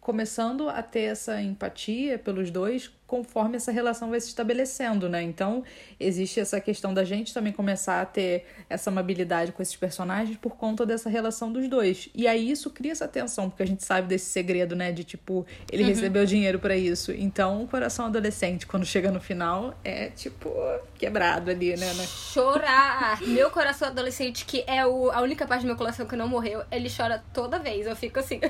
[0.00, 5.22] começando a ter essa empatia pelos dois conforme essa relação vai se estabelecendo, né?
[5.22, 5.62] Então,
[5.98, 10.56] existe essa questão da gente também começar a ter essa amabilidade com esses personagens por
[10.56, 12.08] conta dessa relação dos dois.
[12.14, 14.90] E aí isso cria essa tensão, porque a gente sabe desse segredo, né?
[14.90, 15.88] De tipo, ele uhum.
[15.88, 17.12] recebeu dinheiro para isso.
[17.12, 20.52] Então, o coração adolescente, quando chega no final, é tipo,
[20.98, 21.92] quebrado ali, né?
[21.94, 22.06] né?
[22.06, 23.20] Chorar!
[23.22, 26.64] meu coração adolescente, que é o, a única parte do meu coração que não morreu,
[26.72, 27.86] ele chora toda vez.
[27.86, 28.40] Eu fico assim,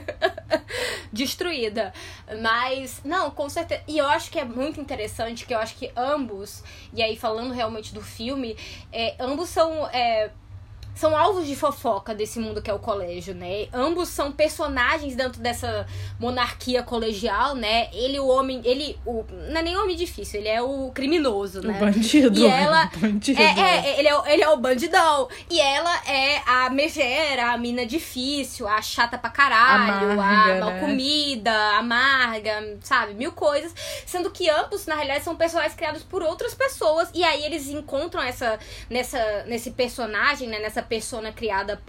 [1.12, 1.92] destruída.
[2.40, 3.82] Mas, não, com certeza.
[3.86, 7.52] E eu acho que é muito interessante, que eu acho que ambos, e aí falando
[7.52, 8.56] realmente do filme,
[8.92, 9.86] é, ambos são.
[9.88, 10.30] É,
[10.96, 13.68] são alvos de fofoca desse mundo que é o colégio, né?
[13.72, 15.86] Ambos são personagens dentro dessa
[16.18, 17.88] monarquia colegial, né?
[17.92, 21.76] Ele, o homem, ele, o, não é nem homem difícil, ele é o criminoso, né?
[21.76, 22.40] O bandido.
[22.40, 23.40] E ela, bandido.
[23.40, 25.28] É, é, ele, é, ele é o bandidão.
[25.50, 30.70] E ela é a megera, a mina difícil, a chata pra caralho, amarga, a mal
[30.70, 30.80] né?
[30.80, 33.12] comida, amarga, sabe?
[33.12, 33.74] Mil coisas.
[34.06, 37.10] Sendo que ambos, na realidade, são personagens criados por outras pessoas.
[37.12, 40.58] E aí eles encontram essa, nessa, nesse personagem, né?
[40.58, 41.80] Nessa persona criada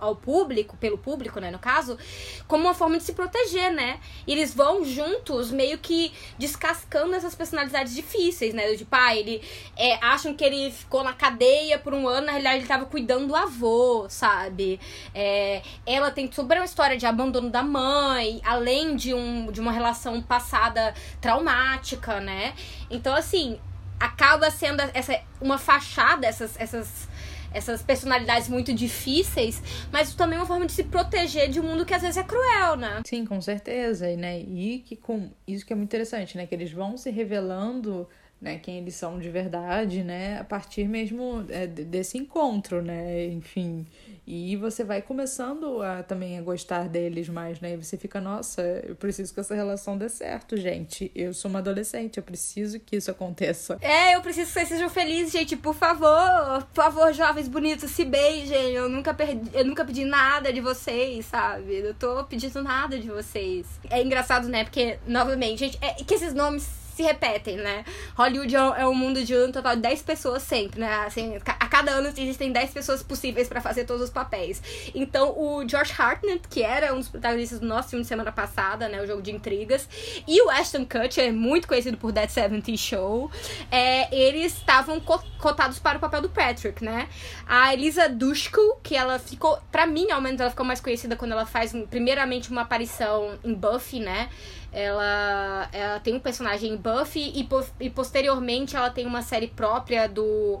[0.00, 1.98] ao, público, pelo público, né, no caso,
[2.46, 4.00] como uma forma de se proteger, né?
[4.26, 8.72] E eles vão juntos, meio que descascando essas personalidades difíceis, né?
[8.74, 9.42] De pai, ah, ele
[9.76, 13.28] é, acham que ele ficou na cadeia por um ano, na realidade ele tava cuidando
[13.28, 14.80] do avô, sabe?
[15.14, 19.72] É, ela tem sobre uma história de abandono da mãe, além de, um, de uma
[19.72, 22.54] relação passada traumática, né?
[22.90, 23.58] Então, assim,
[23.98, 27.08] acaba sendo essa uma fachada essas, essas
[27.52, 31.94] essas personalidades muito difíceis, mas também uma forma de se proteger de um mundo que
[31.94, 33.02] às vezes é cruel, né?
[33.06, 34.40] Sim, com certeza, né?
[34.40, 36.46] E que com isso que é muito interessante, né?
[36.46, 38.08] Que eles vão se revelando
[38.40, 43.84] né, quem eles são de verdade, né, a partir mesmo é, desse encontro, né, enfim,
[44.30, 47.72] e você vai começando a também a gostar deles mais, né?
[47.72, 51.10] E você fica, nossa, eu preciso que essa relação dê certo, gente.
[51.14, 53.78] Eu sou uma adolescente, eu preciso que isso aconteça.
[53.80, 55.56] É, eu preciso que vocês sejam felizes, gente.
[55.56, 58.72] Por favor, por favor, jovens bonitos, se beijem.
[58.72, 61.78] Eu nunca perdi, eu nunca pedi nada de vocês, sabe?
[61.78, 63.66] Eu tô pedindo nada de vocês.
[63.88, 64.62] É engraçado, né?
[64.62, 67.84] Porque, novamente, gente, é que esses nomes se repetem, né?
[68.16, 70.92] Hollywood é, é um mundo de um total de 10 pessoas sempre, né?
[71.06, 74.60] Assim, a cada ano existem 10 pessoas possíveis para fazer todos os papéis.
[74.92, 78.88] Então, o George Hartnett, que era um dos protagonistas do nosso filme de semana passada,
[78.88, 79.00] né?
[79.00, 79.88] O Jogo de Intrigas,
[80.26, 83.30] e o Ashton Kutcher, muito conhecido por Dead 70 Show,
[83.70, 85.00] é, eles estavam
[85.38, 87.08] cotados para o papel do Patrick, né?
[87.46, 91.30] A Elisa Dushku, que ela ficou, para mim, ao menos, ela ficou mais conhecida quando
[91.30, 94.28] ela faz, primeiramente, uma aparição em Buffy, né?
[94.72, 97.48] Ela, ela tem um personagem Buffy e,
[97.80, 100.60] e posteriormente ela tem uma série própria do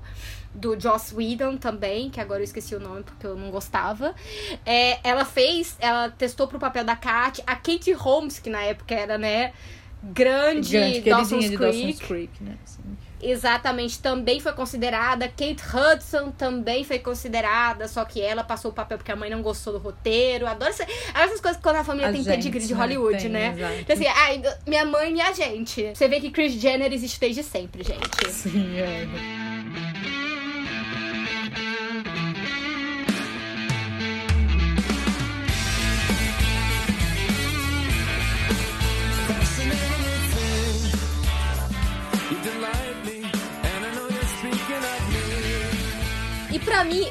[0.54, 4.14] do Joss Whedon também, que agora eu esqueci o nome porque eu não gostava.
[4.66, 8.94] É, ela fez, ela testou pro papel da Kat, a Kate Holmes, que na época
[8.94, 9.52] era, né,
[10.02, 11.58] grande, grande Dawson's Creek.
[11.58, 12.56] Dawson's Creek né?
[13.20, 15.28] Exatamente, também foi considerada.
[15.28, 19.42] Kate Hudson também foi considerada, só que ela passou o papel porque a mãe não
[19.42, 20.46] gostou do roteiro.
[20.46, 23.54] Adoro essa, essas coisas quando a família a tem gente, pedigree de Hollywood, tem, né?
[23.80, 25.94] Então, assim, ai, minha mãe e minha gente.
[25.94, 28.30] Você vê que Chris Jenner existe desde sempre, gente.
[28.30, 30.27] Sim, é.
[46.78, 47.04] Pra mim,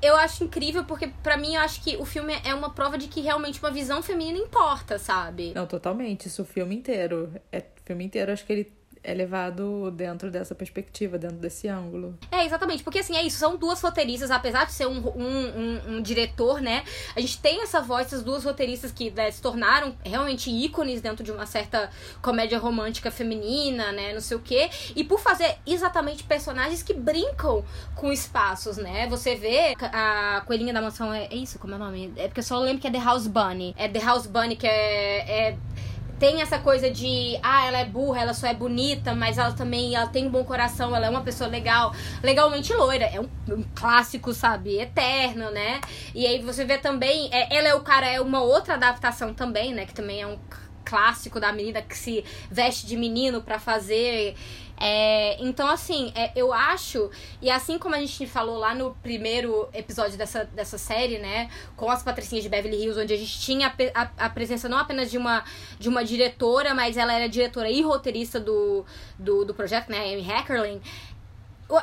[0.00, 3.06] eu acho incrível, porque para mim eu acho que o filme é uma prova de
[3.06, 5.52] que realmente uma visão feminina importa, sabe?
[5.54, 6.26] Não, totalmente.
[6.26, 7.32] Isso o filme inteiro.
[7.52, 8.72] É o filme inteiro, acho que ele
[9.02, 12.16] é levado dentro dessa perspectiva, dentro desse ângulo.
[12.30, 15.96] É, exatamente, porque assim, é isso, são duas roteiristas, apesar de ser um, um, um,
[15.96, 16.84] um diretor, né?
[17.16, 21.24] A gente tem essa voz, essas duas roteiristas que né, se tornaram realmente ícones dentro
[21.24, 24.12] de uma certa comédia romântica feminina, né?
[24.12, 24.70] Não sei o quê.
[24.94, 29.06] E por fazer exatamente personagens que brincam com espaços, né?
[29.08, 31.58] Você vê a coelhinha da mansão, é, é isso?
[31.58, 32.12] Como é o nome?
[32.16, 33.74] É porque eu só lembro que é The House Bunny.
[33.76, 35.58] É The House Bunny que é, é
[36.22, 39.96] tem essa coisa de, ah, ela é burra, ela só é bonita, mas ela também
[39.96, 43.06] ela tem um bom coração, ela é uma pessoa legal, legalmente loira.
[43.06, 45.80] É um, um clássico, sabe, eterno, né?
[46.14, 49.74] E aí você vê também, é, ela é o cara, é uma outra adaptação também,
[49.74, 49.84] né?
[49.84, 50.38] Que também é um
[50.84, 54.36] clássico da menina que se veste de menino para fazer
[54.84, 57.08] é, então, assim, é, eu acho,
[57.40, 61.88] e assim como a gente falou lá no primeiro episódio dessa, dessa série, né, com
[61.88, 65.08] as patricinhas de Beverly Hills, onde a gente tinha a, a, a, presença não apenas
[65.08, 65.44] de uma,
[65.78, 68.84] de uma diretora, mas ela era diretora e roteirista do,
[69.16, 70.80] do, do projeto, né, Amy Heckerling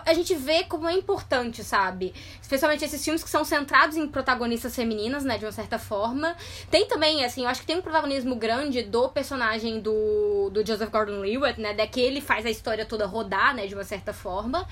[0.05, 2.13] a gente vê como é importante, sabe?
[2.41, 6.35] Especialmente esses filmes que são centrados em protagonistas femininas, né, de uma certa forma.
[6.69, 10.89] Tem também, assim, eu acho que tem um protagonismo grande do personagem do, do Joseph
[10.89, 14.67] Gordon-Levitt, né, daquele ele faz a história toda rodar, né, de uma certa forma.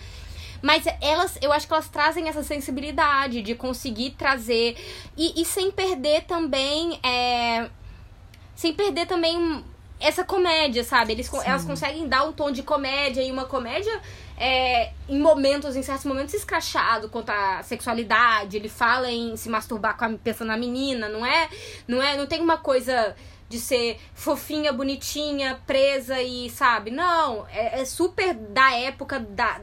[0.61, 4.75] Mas elas, eu acho que elas trazem essa sensibilidade de conseguir trazer.
[5.15, 6.99] E, e sem perder também.
[7.03, 7.69] É,
[8.55, 9.63] sem perder também
[9.99, 11.13] essa comédia, sabe?
[11.13, 14.01] Eles, elas conseguem dar um tom de comédia e uma comédia
[14.37, 18.55] é, em momentos, em certos momentos, escrachado quanto à sexualidade.
[18.55, 21.49] Ele fala em se masturbar com a, pensando na menina, não é?
[21.87, 22.15] Não é?
[22.15, 23.15] Não tem uma coisa
[23.49, 26.91] de ser fofinha, bonitinha, presa e, sabe?
[26.91, 29.59] Não, é, é super da época da.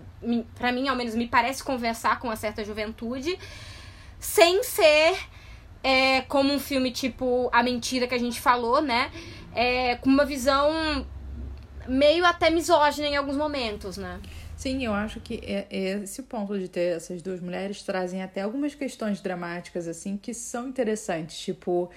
[0.56, 3.38] Pra mim, ao menos, me parece conversar com uma certa juventude,
[4.18, 5.16] sem ser
[5.82, 9.12] é, como um filme tipo A Mentira que a gente falou, né?
[9.54, 11.06] É, com uma visão
[11.86, 14.18] meio até misógina em alguns momentos, né?
[14.64, 18.40] Sim, eu acho que é, é esse ponto de ter essas duas mulheres trazem até
[18.40, 21.38] algumas questões dramáticas, assim, que são interessantes.
[21.38, 21.90] Tipo,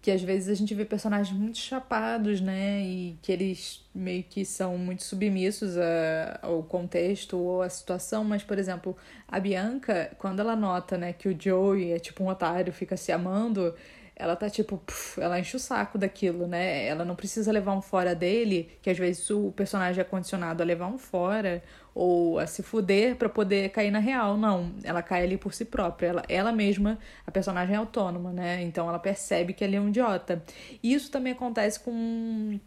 [0.00, 2.80] que às vezes a gente vê personagens muito chapados, né?
[2.80, 8.24] E que eles meio que são muito submissos a, ao contexto ou à situação.
[8.24, 8.96] Mas, por exemplo,
[9.28, 13.12] a Bianca, quando ela nota, né, que o Joey é tipo um otário, fica se
[13.12, 13.74] amando
[14.16, 16.86] ela tá tipo, puf, ela enche o saco daquilo, né?
[16.86, 20.66] Ela não precisa levar um fora dele, que às vezes o personagem é condicionado a
[20.66, 21.62] levar um fora
[21.94, 24.36] ou a se fuder para poder cair na real.
[24.36, 26.08] Não, ela cai ali por si própria.
[26.08, 28.62] Ela, ela mesma, a personagem é autônoma, né?
[28.62, 30.42] Então ela percebe que ele é um idiota.
[30.82, 32.58] E isso também acontece com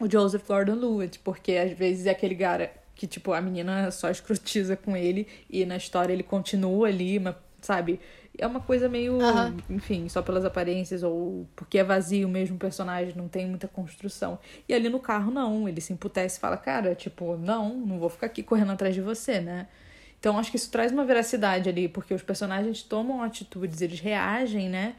[0.00, 4.76] o Joseph Gordon-Levitt, porque às vezes é aquele cara que, tipo, a menina só escrotiza
[4.76, 8.00] com ele e na história ele continua ali, mas, sabe?
[8.38, 9.56] É uma coisa meio, uhum.
[9.70, 14.38] enfim, só pelas aparências ou porque é vazio mesmo o personagem, não tem muita construção.
[14.68, 18.08] E ali no carro não, ele se emputece e fala, cara, tipo, não, não vou
[18.08, 19.66] ficar aqui correndo atrás de você, né?
[20.18, 24.68] Então acho que isso traz uma veracidade ali, porque os personagens tomam atitudes, eles reagem,
[24.68, 24.94] né?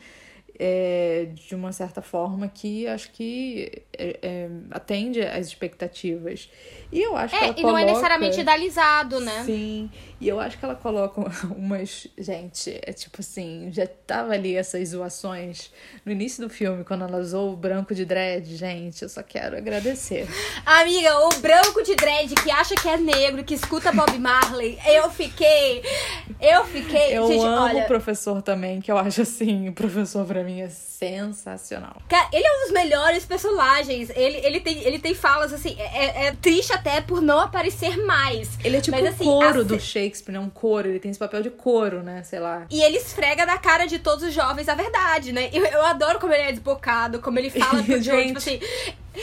[0.59, 6.49] É, de uma certa forma que acho que é, é, atende às expectativas.
[6.91, 7.71] E eu acho é, que ela e coloca...
[7.71, 9.43] não é necessariamente idealizado, né?
[9.45, 11.21] Sim, e eu acho que ela coloca
[11.55, 12.07] umas...
[12.17, 15.71] Gente, é tipo assim, já tava ali essas zoações
[16.03, 19.57] no início do filme, quando ela usou o branco de dread, gente, eu só quero
[19.57, 20.27] agradecer.
[20.65, 25.09] Amiga, o branco de dread que acha que é negro, que escuta Bob Marley, eu
[25.11, 25.83] fiquei...
[26.41, 27.17] Eu fiquei...
[27.17, 27.83] Eu gente, amo olha...
[27.83, 32.01] o professor também, que eu acho assim, o professor pra mim é sensacional.
[32.07, 34.09] Cara, ele é um dos melhores personagens.
[34.09, 35.75] Ele, ele, tem, ele tem falas assim.
[35.79, 38.57] É, é triste até por não aparecer mais.
[38.63, 39.63] Ele é tipo Mas, um assim, coro a...
[39.63, 40.39] do Shakespeare, né?
[40.39, 40.87] Um coro.
[40.87, 42.23] Ele tem esse papel de coro, né?
[42.23, 42.65] Sei lá.
[42.69, 45.49] E ele esfrega na cara de todos os jovens a verdade, né?
[45.53, 48.59] Eu, eu adoro como ele é desbocado, como ele fala pro Joe, tipo assim.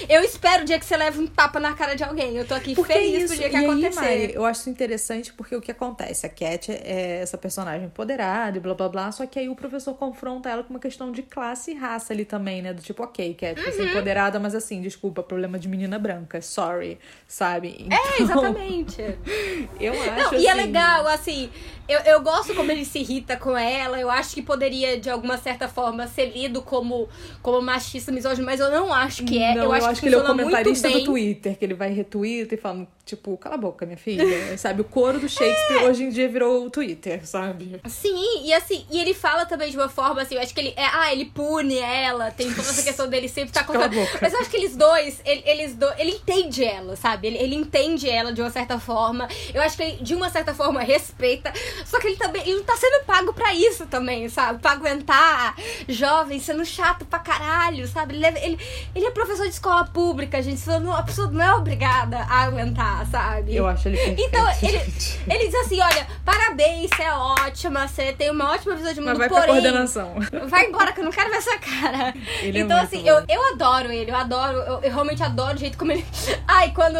[0.08, 2.36] Eu espero o dia que você leve um tapa na cara de alguém.
[2.36, 4.00] Eu tô aqui porque feliz isso, pro dia que e acontecer.
[4.00, 6.26] Aí, Mari, eu acho isso interessante porque o que acontece?
[6.26, 9.94] A Cat é essa personagem empoderada e blá blá blá, só que aí o professor
[9.94, 12.72] confronta ela com uma questão de classe e raça ali também, né?
[12.72, 16.98] Do tipo, ok, Cat, você é empoderada, mas assim, desculpa, problema de menina branca, sorry,
[17.26, 17.76] sabe?
[17.78, 19.02] Então, é, exatamente.
[19.80, 20.10] eu acho.
[20.10, 20.36] Não, assim...
[20.38, 21.50] e é legal, assim,
[21.88, 25.36] eu, eu gosto como ele se irrita com ela, eu acho que poderia, de alguma
[25.36, 27.08] certa forma, ser lido como,
[27.42, 29.54] como machista, misógino, mas eu não acho que é.
[29.54, 31.74] Não, eu acho, eu acho que, que ele é o comentarista do Twitter, que ele
[31.74, 34.24] vai retweet e fala, tipo, cala a boca, minha filha.
[34.58, 34.80] sabe?
[34.80, 37.80] O coro do Shakespeare hoje em dia virou o Twitter, sabe?
[37.88, 40.74] Sim, e assim, e ele fala também de uma forma assim, eu acho que ele.
[40.76, 44.18] É, ah, ele pune ela, tem toda essa questão dele sempre estar tá boca.
[44.20, 47.26] Mas eu acho que eles dois, ele, eles do, ele entende ela, sabe?
[47.26, 49.28] Ele, ele entende ela de uma certa forma.
[49.52, 51.52] Eu acho que ele, de uma certa forma, respeita.
[51.84, 52.42] Só que ele também.
[52.42, 54.60] Ele não tá sendo pago pra isso também, sabe?
[54.60, 55.56] Pra aguentar
[55.88, 58.14] jovem sendo chato pra caralho, sabe?
[58.14, 58.58] Ele, é- ele,
[58.94, 60.56] ele é professor de escola pública, gente.
[60.58, 63.56] Isso não, a pessoa não é obrigada a aguentar, sabe?
[63.56, 64.22] Eu acho ele perfeito.
[64.22, 65.20] Então, ele, gente.
[65.26, 69.08] ele diz assim: olha, parabéns, você é ótima, você tem uma ótima visão de mundo,
[69.08, 69.52] Mas vai pra porém.
[69.52, 70.14] coordenação.
[70.48, 72.14] Vai embora que eu não quero ver essa cara.
[72.42, 73.08] Ele é então, muito assim, bom.
[73.08, 76.04] eu, eu adoro ele, eu adoro, eu, eu realmente adoro o jeito como ele.
[76.46, 76.98] Ai, quando,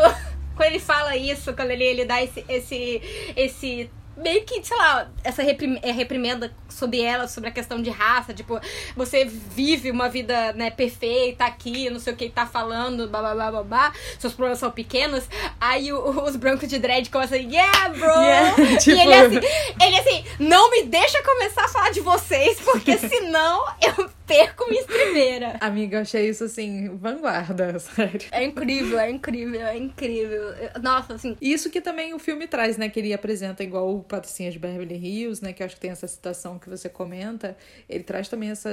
[0.56, 3.02] quando ele fala isso, quando ele, ele dá esse, esse,
[3.36, 8.32] esse meio que, sei lá, essa é, reprimenda sobre ela, sobre a questão de raça,
[8.32, 8.58] tipo,
[8.96, 13.50] você vive uma vida, né, perfeita aqui, não sei o que tá falando, blá, blá,
[13.50, 15.28] blá, blá, seus problemas são pequenos,
[15.60, 18.14] aí o, os brancos de dread começam assim, yeah, bro!
[18.24, 18.96] Yeah, tipo...
[18.96, 19.40] E ele assim,
[19.80, 24.80] ele assim, não me deixa começar a falar de vocês, porque senão eu perco minha
[24.80, 25.56] estribeira.
[25.60, 28.28] Amiga, eu achei isso assim, vanguarda, sério.
[28.32, 30.54] É incrível, é incrível, é incrível.
[30.82, 31.36] Nossa, assim.
[31.40, 32.88] Isso que também o filme traz, né?
[32.88, 35.52] Que ele apresenta igual o Patricinha de Beverly Hills, né?
[35.52, 37.56] Que acho que tem essa citação que você comenta.
[37.88, 38.70] Ele traz também essa,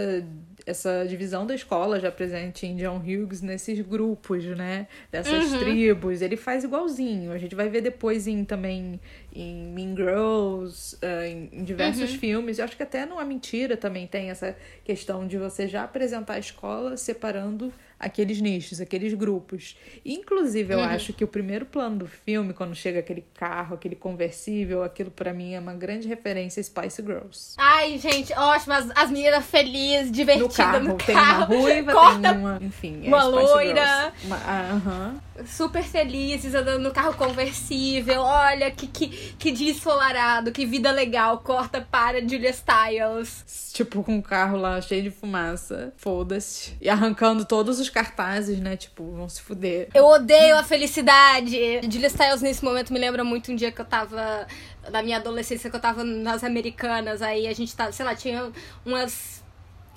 [0.66, 4.88] essa divisão da escola já presente em John Hughes nesses grupos, né?
[5.12, 5.60] Dessas uhum.
[5.60, 6.22] tribos.
[6.22, 7.32] Ele faz igualzinho.
[7.32, 9.00] A gente vai ver depois em também
[9.34, 12.20] em Mean Girls, em, em, diversos uhum.
[12.20, 12.60] filmes.
[12.60, 16.34] Eu acho que até não é mentira também tem essa questão de você já apresentar
[16.34, 19.78] a escola separando aqueles nichos, aqueles grupos.
[20.04, 20.86] Inclusive, eu uhum.
[20.86, 25.32] acho que o primeiro plano do filme, quando chega aquele carro, aquele conversível, aquilo para
[25.32, 27.54] mim é uma grande referência a Spice Girls.
[27.58, 28.74] Ai, gente, ótimo.
[28.74, 30.84] As, as meninas felizes, divertidas no carro.
[30.88, 31.54] No tem carro.
[31.54, 34.14] uma ruiva, Corta tem uma, enfim, é uma loira.
[34.24, 35.46] Uma, uh -huh.
[35.46, 38.22] Super felizes, andando no carro conversível.
[38.22, 41.40] Olha que, que, que dia ensolarado, que vida legal.
[41.40, 43.72] Corta para Julia Stiles.
[43.74, 45.94] Tipo, com um carro lá cheio de fumaça.
[45.98, 46.74] Foda-se.
[46.82, 48.76] E arrancando todos os cartazes, né?
[48.76, 49.90] Tipo, vão se fuder.
[49.94, 51.56] Eu odeio a felicidade.
[51.84, 54.48] Julia Stiles nesse momento me lembra muito um dia que eu tava.
[54.90, 57.22] Na minha adolescência, que eu tava nas Americanas.
[57.22, 58.52] Aí a gente tá, sei lá, tinha
[58.84, 59.42] umas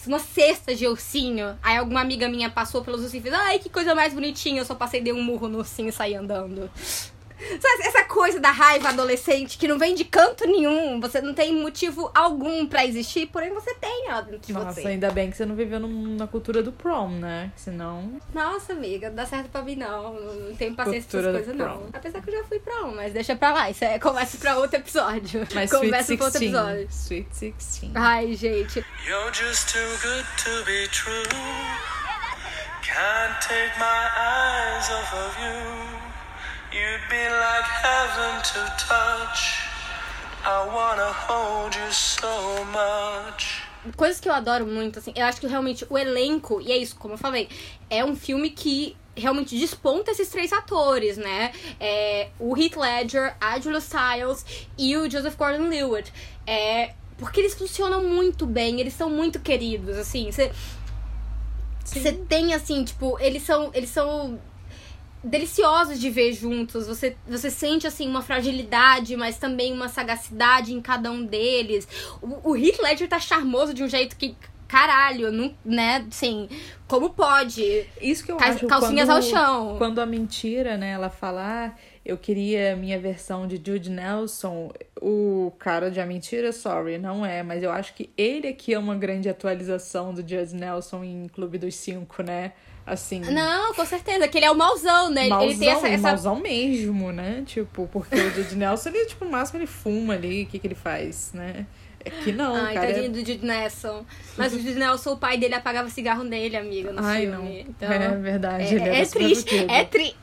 [0.07, 1.59] uma cesta de ursinho.
[1.63, 4.61] Aí alguma amiga minha passou pelos ursinhos e fez, ai, que coisa mais bonitinha.
[4.61, 6.71] Eu só passei, dei um murro no ursinho e saí andando.
[7.61, 11.55] Sabe, essa coisa da raiva adolescente que não vem de canto nenhum, você não tem
[11.55, 14.81] motivo algum para existir, porém você tem ó dentro de Nossa, você.
[14.81, 17.53] Nossa, ainda bem que você não viveu na cultura do prom, né?
[17.57, 18.21] Senão.
[18.33, 20.15] Nossa, amiga, não dá certo pra mim não.
[20.15, 21.89] Não tenho paciência com essas coisas, não.
[21.93, 23.71] Apesar que eu já fui prom, mas deixa pra lá.
[23.71, 25.47] Isso é conversa pra outro episódio.
[25.55, 26.89] Mas conversa pra outro episódio.
[26.91, 27.93] Sweet 16.
[27.95, 28.85] Ai, gente.
[29.07, 31.25] You're just too good to be true.
[32.83, 36.14] Can't take my eyes off of you.
[38.15, 39.59] Heaven to touch.
[40.45, 43.65] I wanna hold you so much.
[43.97, 46.95] Coisas que eu adoro muito, assim, eu acho que realmente o elenco, e é isso,
[46.95, 47.49] como eu falei,
[47.91, 51.53] é um filme que realmente desponta esses três atores, né?
[51.81, 54.47] É, o Heath Ledger, a Julia Stiles
[54.79, 56.13] e o Joseph Gordon-Levitt.
[56.47, 60.31] É, porque eles funcionam muito bem, eles são muito queridos, assim.
[60.31, 63.71] Você tem, assim, tipo, eles são.
[63.75, 64.39] Eles são
[65.25, 66.87] deliciosos de ver juntos.
[66.87, 71.89] Você, você sente, assim, uma fragilidade, mas também uma sagacidade em cada um deles.
[72.21, 74.37] O, o Heath Ledger tá charmoso de um jeito que,
[74.69, 76.49] caralho, não, né, assim,
[76.87, 77.87] como pode?
[78.01, 78.67] Isso que eu Cal, acho.
[78.67, 79.79] Calcinhas quando, ao chão.
[79.79, 84.71] Quando a mentira, né, ela fala, ah, eu queria minha versão de Jude Nelson,
[85.01, 88.79] o cara de A Mentira, sorry, não é, mas eu acho que ele aqui é
[88.79, 92.53] uma grande atualização do Jude Nelson em Clube dos Cinco, né?
[92.87, 93.21] Assim.
[93.21, 95.27] Não, com certeza, que ele é o mauzão, né?
[95.29, 96.09] Mauzão, ele tem essa, essa...
[96.09, 97.43] mauzão mesmo, né?
[97.47, 100.67] Tipo, porque o Jude Nelson, ele, tipo, no máximo ele fuma ali, o que, que
[100.67, 101.67] ele faz, né?
[102.05, 102.89] É que não, Ai, cara.
[102.89, 103.09] tadinho é...
[103.09, 104.05] do Jude Nelson.
[104.37, 107.37] Mas o Jude Nelson, o pai dele apagava cigarro nele, amiga, no Ai, filme.
[107.37, 107.71] Não.
[107.71, 110.17] Então, é verdade, é, ele é triste, é triste.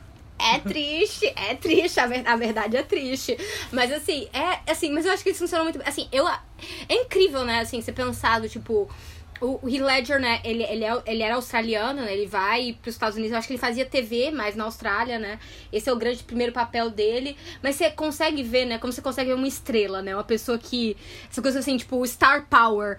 [0.44, 3.36] É triste, é triste, a, ver, a verdade é triste.
[3.70, 6.26] Mas assim, é assim, mas eu acho que isso funciona muito Assim, eu.
[6.88, 8.90] É incrível, né, assim, ser pensado, tipo,
[9.42, 12.88] o, o Heath Ledger, né, ele, ele, é, ele era australiano, né, ele vai para
[12.88, 15.38] os Estados Unidos, eu acho que ele fazia TV, mas na Austrália, né,
[15.72, 19.30] esse é o grande primeiro papel dele, mas você consegue ver, né, como você consegue
[19.30, 20.96] ver uma estrela, né, uma pessoa que,
[21.28, 22.98] essa coisa assim, tipo, star power,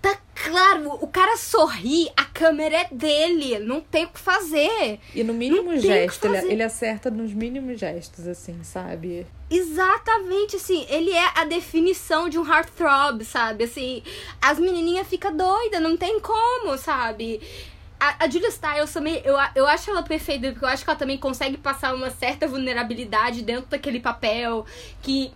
[0.00, 5.00] tá claro, o cara sorri, a câmera é dele, não tem o que fazer.
[5.14, 9.26] E no mínimo gesto, ele, ele acerta nos mínimos gestos, assim, sabe?
[9.50, 13.64] Exatamente, assim, ele é a definição de um heartthrob, sabe?
[13.64, 14.02] Assim,
[14.40, 17.40] as menininhas ficam doidas, não tem como, sabe?
[17.98, 20.98] A, a Julia Stiles também, eu, eu acho ela perfeita, porque eu acho que ela
[20.98, 24.66] também consegue passar uma certa vulnerabilidade dentro daquele papel
[25.02, 25.32] que,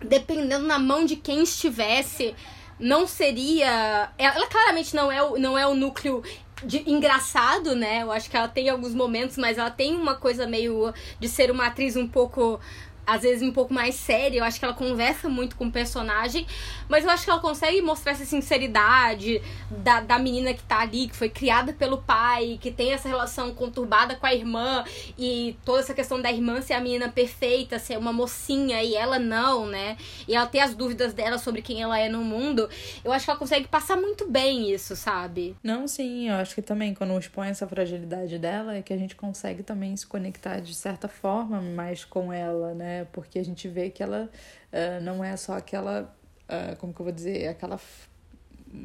[0.00, 2.34] dependendo na mão de quem estivesse,
[2.78, 4.10] não seria.
[4.16, 6.22] Ela claramente não é o, não é o núcleo
[6.64, 8.02] de, engraçado, né?
[8.02, 11.50] Eu acho que ela tem alguns momentos, mas ela tem uma coisa meio de ser
[11.50, 12.60] uma atriz um pouco
[13.08, 14.38] às vezes um pouco mais séria.
[14.38, 16.46] Eu acho que ela conversa muito com o personagem,
[16.88, 19.40] mas eu acho que ela consegue mostrar essa sinceridade
[19.70, 23.54] da, da menina que tá ali, que foi criada pelo pai, que tem essa relação
[23.54, 24.84] conturbada com a irmã
[25.18, 29.18] e toda essa questão da irmã ser a menina perfeita, ser uma mocinha e ela
[29.18, 29.96] não, né?
[30.26, 32.68] E ela ter as dúvidas dela sobre quem ela é no mundo.
[33.02, 35.56] Eu acho que ela consegue passar muito bem isso, sabe?
[35.62, 39.16] Não, sim, eu acho que também quando expõe essa fragilidade dela é que a gente
[39.16, 42.97] consegue também se conectar de certa forma mais com ela, né?
[42.98, 43.06] Né?
[43.12, 44.30] Porque a gente vê que ela
[44.72, 47.78] uh, não é só aquela, uh, como que eu vou dizer, aquela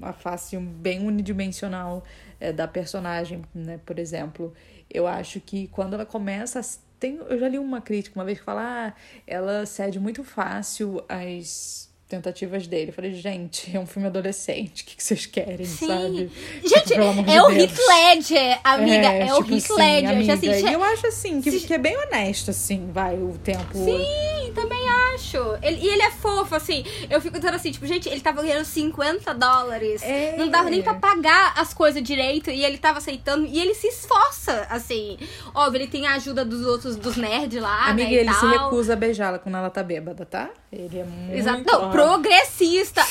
[0.01, 2.03] a face bem unidimensional
[2.39, 3.79] uh, da personagem, né?
[3.85, 4.53] Por exemplo,
[4.89, 6.61] eu acho que quando ela começa
[6.99, 8.93] tem, eu já li uma crítica uma vez que fala, ah,
[9.27, 12.89] ela cede muito fácil às tentativas dele.
[12.89, 15.87] Eu falei, gente, é um filme adolescente, o que, que vocês querem, Sim.
[15.87, 16.31] sabe?
[16.63, 17.51] Gente, tipo, é de o.
[17.51, 20.09] Heath Ledger, amiga, é, é o tipo Heath assim, Ledger.
[20.11, 23.73] amiga, assim, eu acho assim, que, se- que é bem honesto, assim, vai, o tempo.
[23.73, 24.79] Sim, também
[25.15, 25.37] acho.
[25.61, 26.83] Ele, e ele é fofo, assim.
[27.09, 30.01] Eu fico dizendo assim, tipo, gente, ele tava ganhando 50 dólares.
[30.03, 30.35] É.
[30.37, 32.49] Não dava nem pra pagar as coisas direito.
[32.51, 33.45] E ele tava aceitando.
[33.45, 35.17] E ele se esforça, assim.
[35.55, 38.93] Óbvio, ele tem a ajuda dos outros, dos nerds lá, Amiga, né, ele se recusa
[38.93, 40.49] a beijá-la quando ela tá bêbada, tá?
[40.71, 41.35] Ele é muito.
[41.37, 41.63] Exato.
[41.65, 43.01] Não, progressista.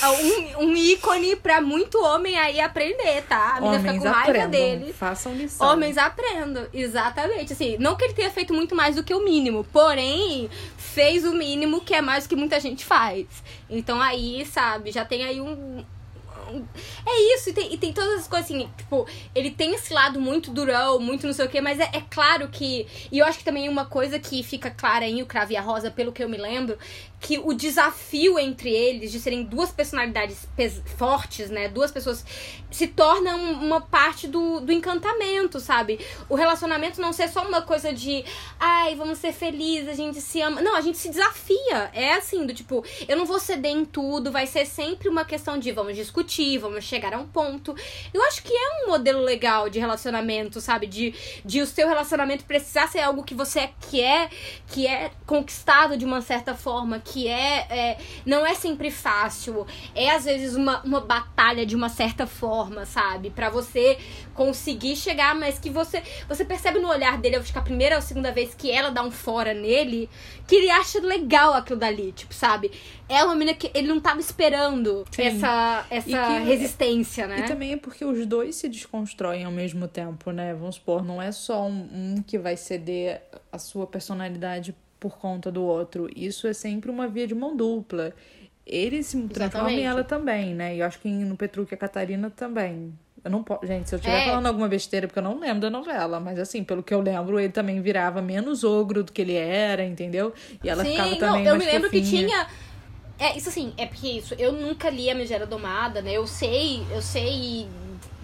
[0.58, 3.56] Um, um ícone pra muito homem aí aprender, tá?
[3.56, 4.92] A menina fica com raiva aprendam, dele.
[4.92, 5.66] façam lição.
[5.68, 7.52] Homens aprendam, exatamente.
[7.52, 11.32] Assim, não que ele tenha feito muito mais do que o mínimo, porém, fez o
[11.32, 13.26] mínimo que é mais do que muita gente faz.
[13.68, 15.84] Então aí, sabe, já tem aí um.
[16.50, 16.64] um-
[17.06, 20.20] É isso, e tem, e tem todas as coisas assim, tipo, ele tem esse lado
[20.20, 22.86] muito durão, muito não sei o que, mas é, é claro que.
[23.10, 25.62] E eu acho que também uma coisa que fica clara em O Cravo e a
[25.62, 26.76] Rosa, pelo que eu me lembro,
[27.22, 30.48] que o desafio entre eles de serem duas personalidades
[30.96, 31.68] fortes, né?
[31.68, 32.24] Duas pessoas
[32.68, 36.00] se torna um- uma parte do, do encantamento, sabe?
[36.28, 38.24] O relacionamento não ser só uma coisa de
[38.58, 40.60] ai, vamos ser felizes, a gente se ama.
[40.60, 41.90] Não, a gente se desafia.
[41.94, 45.56] É assim, do tipo, eu não vou ceder em tudo, vai ser sempre uma questão
[45.56, 47.72] de vamos discutir, vamos chegar a um ponto.
[48.12, 50.88] Eu acho que é um modelo legal de relacionamento, sabe?
[50.88, 51.14] De,
[51.44, 54.28] de o seu relacionamento precisar ser algo que você quer,
[54.66, 59.66] que é conquistado de uma certa forma, que é, é não é sempre fácil.
[59.94, 63.30] É às vezes uma, uma batalha de uma certa forma, sabe?
[63.30, 63.98] Pra você
[64.34, 67.98] conseguir chegar, mas que você você percebe no olhar dele, acho que a primeira ou
[67.98, 70.08] a segunda vez que ela dá um fora nele,
[70.46, 72.70] que ele acha legal aquilo dali, tipo, sabe?
[73.08, 75.22] É uma menina que ele não tava esperando Sim.
[75.22, 77.40] essa essa que- resistência, né?
[77.40, 80.54] E também é porque os dois se desconstroem ao mesmo tempo, né?
[80.54, 85.50] Vamos supor, não é só um, um que vai ceder a sua personalidade por conta
[85.50, 86.08] do outro.
[86.14, 88.12] Isso é sempre uma via de mão dupla.
[88.64, 89.84] Ele se transforma em Exatamente.
[89.84, 90.76] ela também, né?
[90.76, 92.96] E eu acho que no Petruc e a Catarina também.
[93.24, 93.66] Eu não posso.
[93.66, 94.24] Gente, se eu estiver É.
[94.24, 97.40] falando alguma besteira, porque eu não lembro da novela, mas assim, pelo que eu lembro,
[97.40, 100.32] ele também virava menos ogro do que ele era, entendeu?
[100.62, 102.26] E ela Sim, ficava não, também eu me lembro que fofinha.
[102.28, 102.46] tinha.
[103.18, 106.12] É, isso assim, é porque isso, eu nunca li a Megera Domada, né?
[106.12, 107.68] Eu sei, eu sei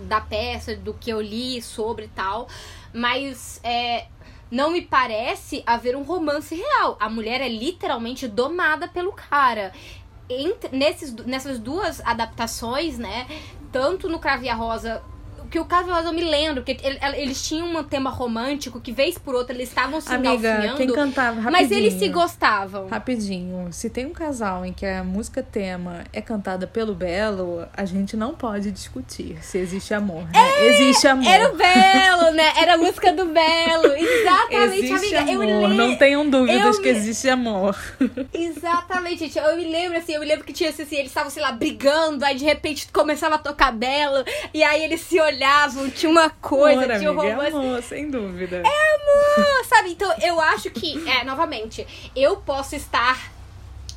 [0.08, 2.48] da peça, do que eu li sobre e tal,
[2.92, 4.06] mas é,
[4.50, 6.96] não me parece haver um romance real.
[7.00, 9.72] A mulher é literalmente domada pelo cara.
[10.28, 13.26] Entre, nesses, nessas duas adaptações, né?
[13.72, 14.18] Tanto no
[14.48, 15.02] a Rosa.
[15.50, 19.16] Que o Rosa eu me lembro, porque ele- eles tinham um tema romântico que, vez
[19.18, 21.52] por outra, eles estavam se Amiga, quem cantava rapidinho.
[21.52, 22.88] Mas eles se gostavam.
[22.88, 27.84] Rapidinho, se tem um casal em que a música tema é cantada pelo Belo, a
[27.84, 30.24] gente não pode discutir se existe amor.
[30.24, 30.68] Né?
[30.68, 31.26] existe amor.
[31.30, 32.52] Era o Belo, né?
[32.56, 33.94] Era a música do Belo.
[33.96, 35.32] Exatamente, existe amiga.
[35.32, 35.68] Eu amor.
[35.70, 37.76] le- Não tenham dúvidas eu que me- existe amor.
[38.32, 39.38] Exatamente, gente.
[39.38, 42.24] Eu me lembro, assim, eu me lembro que tinha assim, eles estavam, sei lá, brigando,
[42.24, 45.37] aí de repente começava a tocar Belo, e aí eles se olhavam,
[45.94, 47.54] tinha uma coisa, amor, tinha um amiga, romance.
[47.54, 48.58] é amor, sem dúvida.
[48.58, 49.90] amor, sabe?
[49.90, 53.32] Então, eu acho que, é, novamente, eu posso estar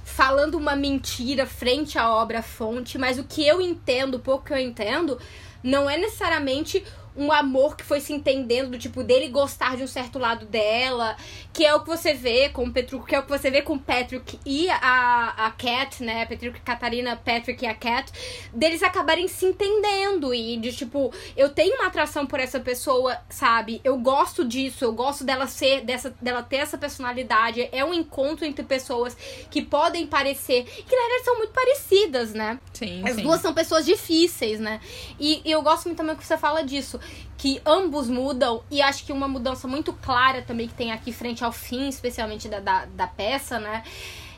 [0.03, 4.57] falando uma mentira frente à obra-fonte, mas o que eu entendo, o pouco que eu
[4.57, 5.17] entendo,
[5.63, 6.83] não é necessariamente
[7.15, 11.15] um amor que foi se entendendo do tipo dele gostar de um certo lado dela,
[11.51, 13.61] que é o que você vê com o Petruc, que é o que você vê
[13.61, 16.25] com o Patrick e a, a Cat, né?
[16.25, 18.11] Patrick, Catarina, Patrick e a Cat,
[18.53, 23.81] deles acabarem se entendendo e de tipo, eu tenho uma atração por essa pessoa, sabe?
[23.83, 27.67] Eu gosto disso, eu gosto dela ser, dessa, dela ter essa personalidade.
[27.71, 29.15] É um encontro entre pessoas
[29.49, 32.59] que podem parecer, que na verdade são muito parecidas, né?
[32.73, 33.23] Sim, As sim.
[33.23, 34.79] duas são pessoas difíceis, né?
[35.19, 37.00] E, e eu gosto muito também que você fala disso.
[37.37, 41.43] Que ambos mudam, e acho que uma mudança muito clara também que tem aqui frente
[41.43, 43.83] ao fim, especialmente da, da, da peça, né?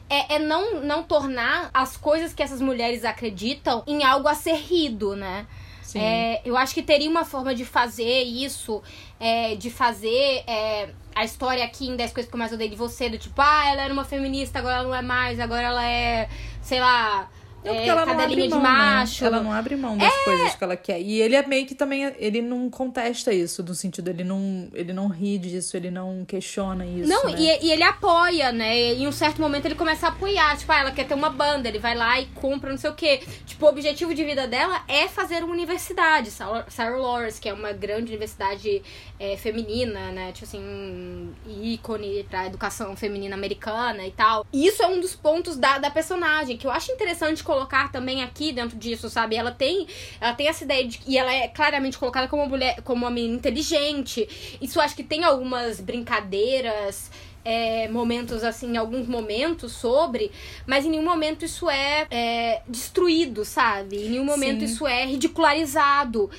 [0.09, 4.55] É, é não, não tornar as coisas que essas mulheres acreditam em algo a ser
[4.55, 5.47] rido, né?
[5.95, 8.81] É, eu acho que teria uma forma de fazer isso,
[9.19, 12.75] é, de fazer é, a história aqui em 10 coisas que eu mais odeio de
[12.75, 15.85] você, do tipo, ah, ela era uma feminista, agora ela não é mais, agora ela
[15.85, 16.29] é,
[16.61, 17.29] sei lá,
[17.63, 18.69] Não, porque é, ela não abre de mão, né?
[18.69, 19.25] macho.
[19.25, 21.01] Ela não abre mão das coisas que ela quer.
[21.01, 22.13] E ele é meio que também.
[22.17, 26.85] Ele não contesta isso, no sentido, ele não, ele não ri disso, ele não questiona
[26.85, 27.07] isso.
[27.07, 27.35] Não, né?
[27.37, 28.77] e, e ele apoia, né?
[28.77, 30.57] E em um certo momento ele começa a apoiar.
[30.57, 32.95] Tipo, ah, ela quer ter uma banda, ele vai lá e compra não sei o
[32.95, 33.21] quê.
[33.45, 36.31] Tipo, o objetivo de vida dela é fazer uma universidade.
[36.31, 38.81] Sarah Lawrence, que é uma grande universidade
[39.19, 40.31] é, feminina, né?
[40.31, 44.45] Tipo assim, ícone pra educação feminina americana e tal.
[44.51, 48.23] E isso é um dos pontos da, da personagem, que eu acho interessante colocar também
[48.23, 49.35] aqui dentro disso, sabe?
[49.35, 49.87] Ela tem,
[50.19, 50.99] ela tem essa ideia de.
[51.05, 54.27] E ela é claramente colocada como uma mulher, como uma menina inteligente.
[54.59, 57.11] Isso acho que tem algumas brincadeiras.
[57.45, 60.31] é, momentos assim, alguns momentos sobre,
[60.65, 63.97] mas em nenhum momento isso é, é, destruído, sabe?
[63.97, 64.65] Em nenhum momento Sim.
[64.65, 66.29] isso é ridicularizado.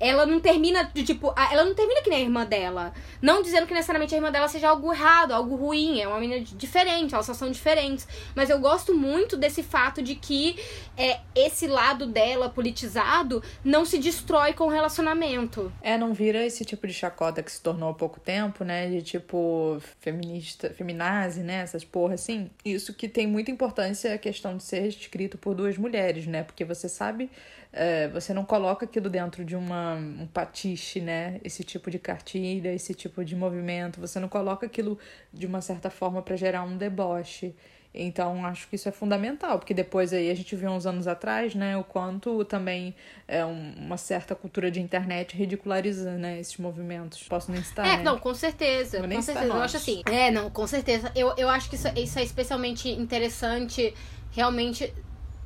[0.00, 1.32] Ela não termina de tipo.
[1.52, 2.92] Ela não termina que nem a irmã dela.
[3.20, 6.00] Não dizendo que necessariamente a irmã dela seja algo errado, algo ruim.
[6.00, 8.08] É uma menina di- diferente, elas só são diferentes.
[8.34, 10.58] Mas eu gosto muito desse fato de que
[10.96, 15.72] é, esse lado dela politizado não se destrói com o relacionamento.
[15.82, 18.88] É, não vira esse tipo de chacota que se tornou há pouco tempo, né?
[18.88, 21.56] De tipo feminista, feminazi, né?
[21.62, 22.50] Essas porra assim.
[22.64, 26.42] Isso que tem muita importância a questão de ser escrito por duas mulheres, né?
[26.42, 27.30] Porque você sabe,
[27.72, 31.40] é, você não coloca aquilo dentro de uma, um patiche, né?
[31.44, 34.00] Esse tipo de cartilha, esse tipo de movimento.
[34.00, 34.98] Você não coloca aquilo
[35.32, 37.54] de uma certa forma para gerar um deboche.
[37.92, 41.56] Então, acho que isso é fundamental, porque depois aí a gente viu uns anos atrás,
[41.56, 42.94] né, o quanto também
[43.26, 47.24] é um- uma certa cultura de internet ridiculariza, né, esses movimentos.
[47.24, 48.02] Posso nem citar, É, né?
[48.04, 49.02] não, com certeza.
[49.02, 49.44] Com certeza.
[49.46, 50.02] Eu acho assim.
[50.06, 51.10] É, não, com certeza.
[51.16, 53.92] Eu, eu acho que isso, isso é especialmente interessante,
[54.30, 54.94] realmente.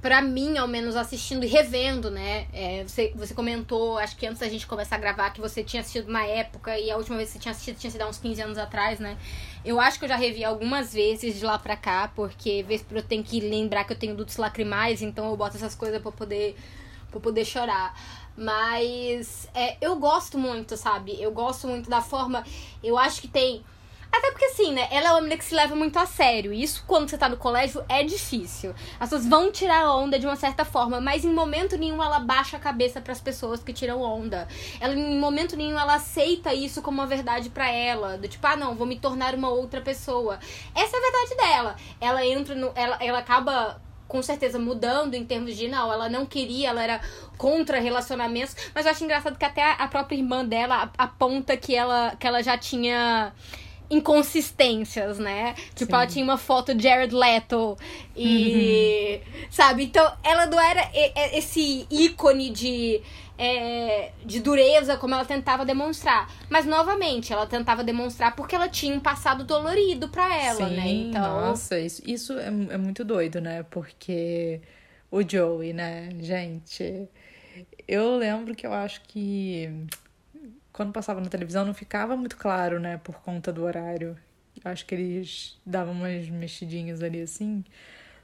[0.05, 2.47] Pra mim, ao menos, assistindo e revendo, né?
[2.53, 5.81] É, você, você comentou, acho que antes da gente começar a gravar, que você tinha
[5.81, 8.19] assistido uma época e a última vez que você tinha assistido tinha sido há uns
[8.19, 9.17] 15 anos atrás, né?
[9.65, 12.99] Eu acho que eu já revi algumas vezes de lá pra cá, porque vez por
[12.99, 16.13] eu tenho que lembrar que eu tenho dutos lacrimais, então eu boto essas coisas pra
[16.13, 16.55] poder,
[17.11, 17.99] pra poder chorar.
[18.37, 21.17] Mas é, eu gosto muito, sabe?
[21.19, 22.45] Eu gosto muito da forma.
[22.83, 23.65] Eu acho que tem.
[24.17, 24.87] Até porque assim, né?
[24.93, 26.53] Ela é uma menina que se leva muito a sério.
[26.53, 28.73] E isso, quando você tá no colégio, é difícil.
[29.01, 32.57] As pessoas vão tirar onda de uma certa forma, mas em momento nenhum ela baixa
[32.57, 34.47] a cabeça pras pessoas que tiram onda.
[34.79, 38.17] Ela, em momento nenhum, ela aceita isso como uma verdade pra ela.
[38.17, 40.39] Do tipo, ah, não, vou me tornar uma outra pessoa.
[40.77, 41.77] Essa é a verdade dela.
[42.01, 42.71] Ela entra no.
[42.77, 47.01] Ela, ela acaba com certeza mudando em termos de não, ela não queria, ela era
[47.37, 52.15] contra relacionamentos, mas eu acho engraçado que até a própria irmã dela aponta que ela,
[52.15, 53.33] que ela já tinha
[53.91, 55.55] inconsistências, né?
[55.75, 55.95] Tipo, Sim.
[55.95, 57.77] ela tinha uma foto de Jared Leto
[58.17, 59.21] e
[59.51, 59.85] sabe?
[59.85, 60.91] Então, ela não era
[61.33, 63.03] esse ícone de
[63.39, 66.31] é, de dureza como ela tentava demonstrar.
[66.49, 70.89] Mas novamente, ela tentava demonstrar porque ela tinha um passado dolorido pra ela, Sim, né?
[70.89, 73.65] Então, nossa, isso, isso é, é muito doido, né?
[73.65, 74.61] Porque
[75.11, 77.09] o Joey, né, gente,
[77.87, 79.69] eu lembro que eu acho que
[80.75, 84.19] quando passava na televisão não ficava muito claro, né, por conta do horário.
[84.65, 87.65] Acho que eles davam umas mexidinhas ali assim.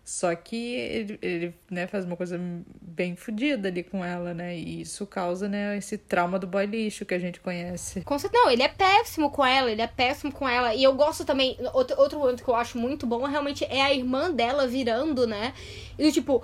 [0.04, 2.40] Só que ele, ele né, faz uma coisa
[2.82, 4.56] bem fodida ali com ela, né?
[4.56, 8.00] E isso causa, né, esse trauma do boy lixo que a gente conhece.
[8.00, 10.74] Com certeza, não, ele é péssimo com ela, ele é péssimo com ela.
[10.74, 13.94] E eu gosto também, outro, outro momento que eu acho muito bom realmente é a
[13.94, 15.54] irmã dela virando, né?
[15.96, 16.42] E tipo,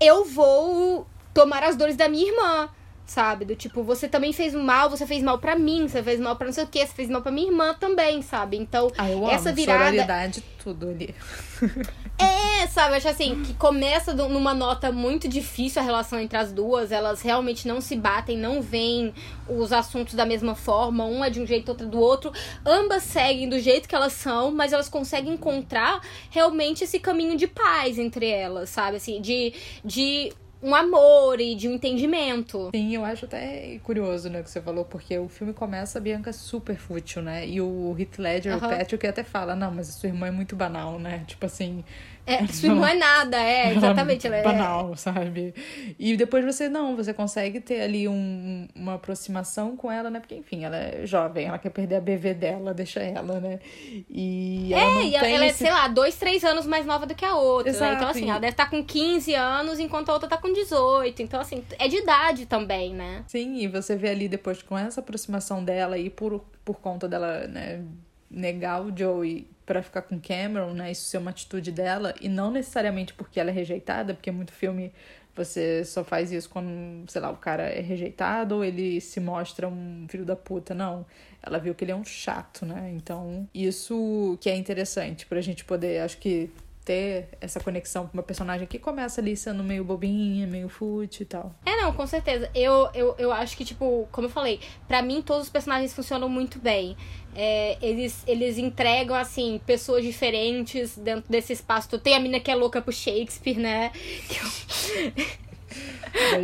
[0.00, 2.68] eu vou tomar as dores da minha irmã,
[3.06, 3.44] sabe?
[3.44, 6.46] Do tipo, você também fez mal, você fez mal pra mim, você fez mal pra
[6.46, 8.56] não sei o que, você fez mal pra minha irmã também, sabe?
[8.56, 9.84] Então, Ah, eu essa amo, virada.
[9.84, 11.14] sororidade, tudo ali.
[12.16, 16.92] É, sabe, acho assim, que começa numa nota muito difícil a relação entre as duas.
[16.92, 19.12] Elas realmente não se batem, não veem
[19.48, 21.04] os assuntos da mesma forma.
[21.04, 22.32] Um é de um jeito, outra do outro.
[22.64, 26.00] Ambas seguem do jeito que elas são, mas elas conseguem encontrar
[26.30, 28.96] realmente esse caminho de paz entre elas, sabe?
[28.98, 29.52] Assim, de,
[29.84, 30.32] de
[30.64, 32.70] um amor e de um entendimento.
[32.74, 36.00] Sim, eu acho até curioso, né, o que você falou, porque o filme começa a
[36.00, 37.46] Bianca super fútil, né?
[37.46, 38.66] E o Heath Ledger, Aham.
[38.66, 41.22] o Patrick até fala, não, mas a sua irmã é muito banal, né?
[41.26, 41.84] Tipo assim...
[42.26, 44.26] É, sua irmã é nada, é, exatamente.
[44.26, 45.54] Ela é, banal, sabe?
[45.98, 50.20] E depois você não, você consegue ter ali um- uma aproximação com ela, né?
[50.20, 53.60] Porque, enfim, ela é jovem, ela quer perder a BV dela, deixa ela, né?
[54.08, 56.86] E ela não É, e ela, ela é, esse sei lá, dois, três anos mais
[56.86, 57.70] nova do que a outra.
[57.72, 57.76] né?
[57.76, 60.52] Exato, Então, assim, e- ela deve estar com 15 anos, enquanto a outra tá com
[60.52, 61.20] 18.
[61.22, 63.24] Então, assim, é de idade também, né?
[63.26, 67.46] Sim, e você vê ali depois com essa aproximação dela e por, por conta dela,
[67.46, 67.82] né,
[68.30, 72.50] negar o Joey pra ficar com Cameron, né, isso ser uma atitude dela e não
[72.50, 74.92] necessariamente porque ela é rejeitada, porque muito filme
[75.34, 79.66] você só faz isso quando, sei lá, o cara é rejeitado ou ele se mostra
[79.66, 81.04] um filho da puta, não.
[81.42, 82.92] Ela viu que ele é um chato, né?
[82.94, 86.50] Então, isso que é interessante pra gente poder, acho que
[86.84, 91.26] ter essa conexão com uma personagem que começa ali sendo meio bobinha, meio fútil e
[91.26, 91.54] tal.
[91.64, 92.50] É, não, com certeza.
[92.54, 96.28] Eu, eu, eu acho que, tipo, como eu falei, para mim todos os personagens funcionam
[96.28, 96.96] muito bem.
[97.36, 101.98] É, eles, eles entregam, assim, pessoas diferentes dentro desse espaço.
[101.98, 103.90] Tem a mina que é louca pro Shakespeare, né?
[104.28, 105.43] Que eu...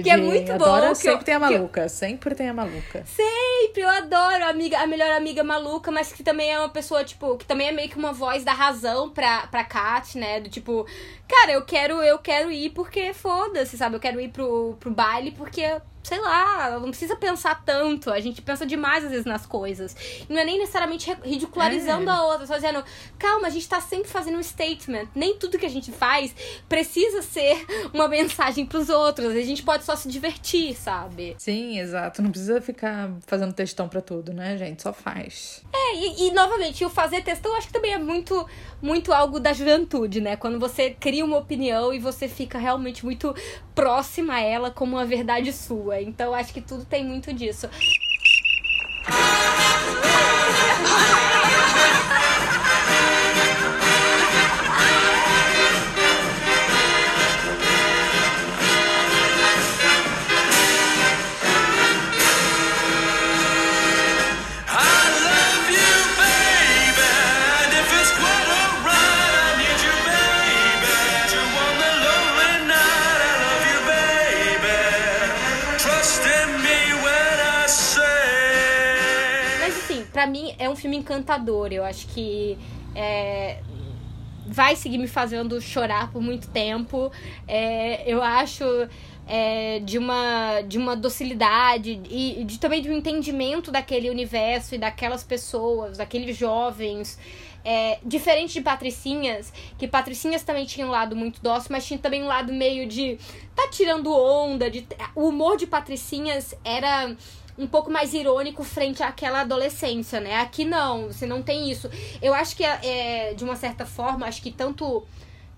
[0.03, 0.95] que é muito bom.
[0.95, 1.89] sempre eu, tem a maluca, eu...
[1.89, 3.05] sempre tem a maluca.
[3.07, 7.05] Sempre, eu adoro a, amiga, a melhor amiga maluca, mas que também é uma pessoa,
[7.05, 10.41] tipo, que também é meio que uma voz da razão pra, pra Kat, né?
[10.41, 10.87] Do tipo,
[11.28, 13.97] cara, eu quero, eu quero ir porque foda-se, sabe?
[13.97, 18.11] Eu quero ir pro, pro baile porque sei lá, não precisa pensar tanto.
[18.11, 19.94] A gente pensa demais às vezes nas coisas.
[20.28, 22.12] E não é nem necessariamente ridicularizando é.
[22.12, 22.82] a outra, só dizendo,
[23.18, 25.09] calma, a gente tá sempre fazendo um statement.
[25.14, 26.34] Nem tudo que a gente faz
[26.68, 29.34] precisa ser uma mensagem pros outros.
[29.34, 31.34] A gente pode só se divertir, sabe?
[31.38, 32.22] Sim, exato.
[32.22, 34.82] Não precisa ficar fazendo textão pra tudo, né, gente?
[34.82, 35.62] Só faz.
[35.72, 38.46] É, e, e novamente, o fazer textão eu acho que também é muito,
[38.80, 40.36] muito algo da juventude, né?
[40.36, 43.34] Quando você cria uma opinião e você fica realmente muito
[43.74, 45.89] próxima a ela como uma verdade sua.
[45.99, 47.68] Então acho que tudo tem muito disso.
[80.12, 81.72] Para mim é um filme encantador.
[81.72, 82.59] Eu acho que
[82.95, 83.59] é,
[84.47, 87.11] vai seguir me fazendo chorar por muito tempo.
[87.47, 88.64] É, eu acho
[89.26, 94.78] é, de, uma, de uma docilidade e de, também de um entendimento daquele universo e
[94.78, 97.18] daquelas pessoas, daqueles jovens.
[97.62, 102.22] É, diferente de Patricinhas, que Patricinhas também tinha um lado muito dócil, mas tinha também
[102.22, 103.18] um lado meio de
[103.55, 104.70] tá tirando onda.
[104.70, 107.14] De, o humor de Patricinhas era
[107.61, 110.41] um pouco mais irônico frente àquela adolescência, né?
[110.41, 111.91] Aqui não, você não tem isso.
[112.23, 115.05] Eu acho que, é, de uma certa forma, acho que tanto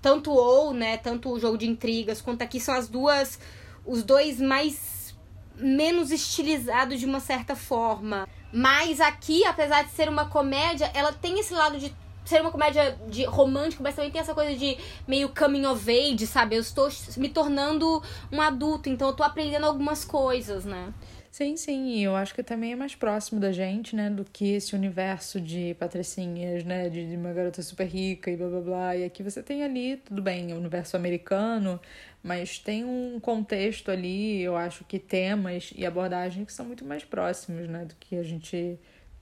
[0.01, 3.39] tanto ou, né, tanto o jogo de intrigas quanto aqui são as duas
[3.87, 5.15] os dois mais
[5.57, 8.27] menos estilizados de uma certa forma.
[8.53, 11.95] Mas aqui, apesar de ser uma comédia, ela tem esse lado de
[12.25, 14.77] ser uma comédia de romântico, mas também tem essa coisa de
[15.07, 16.57] meio coming of age, sabe?
[16.57, 20.93] Eu estou me tornando um adulto, então eu tô aprendendo algumas coisas, né?
[21.33, 24.53] Sim, sim, e eu acho que também é mais próximo da gente, né, do que
[24.53, 28.97] esse universo de patricinhas, né, de, de uma garota super rica e blá blá blá.
[28.97, 31.81] E aqui você tem ali, tudo bem, o universo americano,
[32.23, 37.03] mas tem um contexto ali, eu acho que temas e abordagens que são muito mais
[37.03, 38.79] próximos, né, do que a gente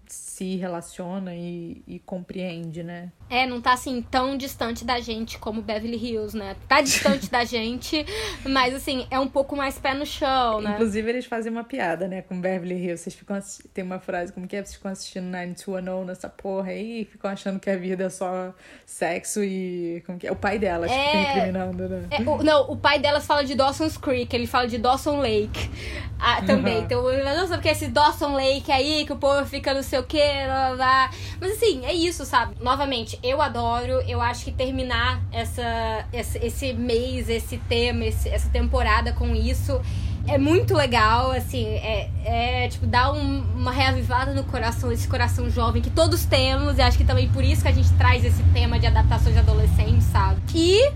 [0.06, 3.12] se relaciona e, e, compreende, né?
[3.30, 6.56] É, não tá assim tão distante da gente como Beverly Hills, né?
[6.68, 8.04] Tá distante da gente,
[8.44, 10.72] mas assim, é um pouco mais pé no chão, né?
[10.72, 13.04] Inclusive, eles fazem uma piada, né, com Beverly Hills.
[13.04, 13.38] Vocês ficam
[13.72, 14.64] tem uma frase como que é?
[14.64, 18.52] Vocês ficam assistindo 90210 nessa porra aí e ficam achando que a vida é só
[18.84, 20.02] sexo e.
[20.04, 20.32] Como que é?
[20.32, 21.06] O pai delas é...
[21.06, 22.08] fica incriminando, né?
[22.10, 25.70] É, o, não, o pai delas fala de Dawson's Creek, ele fala de Dawson Lake
[26.18, 26.78] ah, também.
[26.78, 26.82] Uhum.
[26.82, 30.18] Então, nossa, porque esse Dawson Lake aí que o povo fica no seu o que,
[30.18, 31.10] lá, lá.
[31.40, 32.56] Mas assim, é isso, sabe?
[32.60, 38.48] Novamente, eu adoro, eu acho que terminar essa, esse, esse mês, esse tema, esse, essa
[38.48, 39.80] temporada com isso
[40.26, 45.50] é muito legal, assim, é, é tipo, dá um, uma reavivada no coração, esse coração
[45.50, 48.42] jovem que todos temos, e acho que também por isso que a gente traz esse
[48.52, 50.40] tema de adaptações adolescentes, sabe?
[50.54, 50.92] E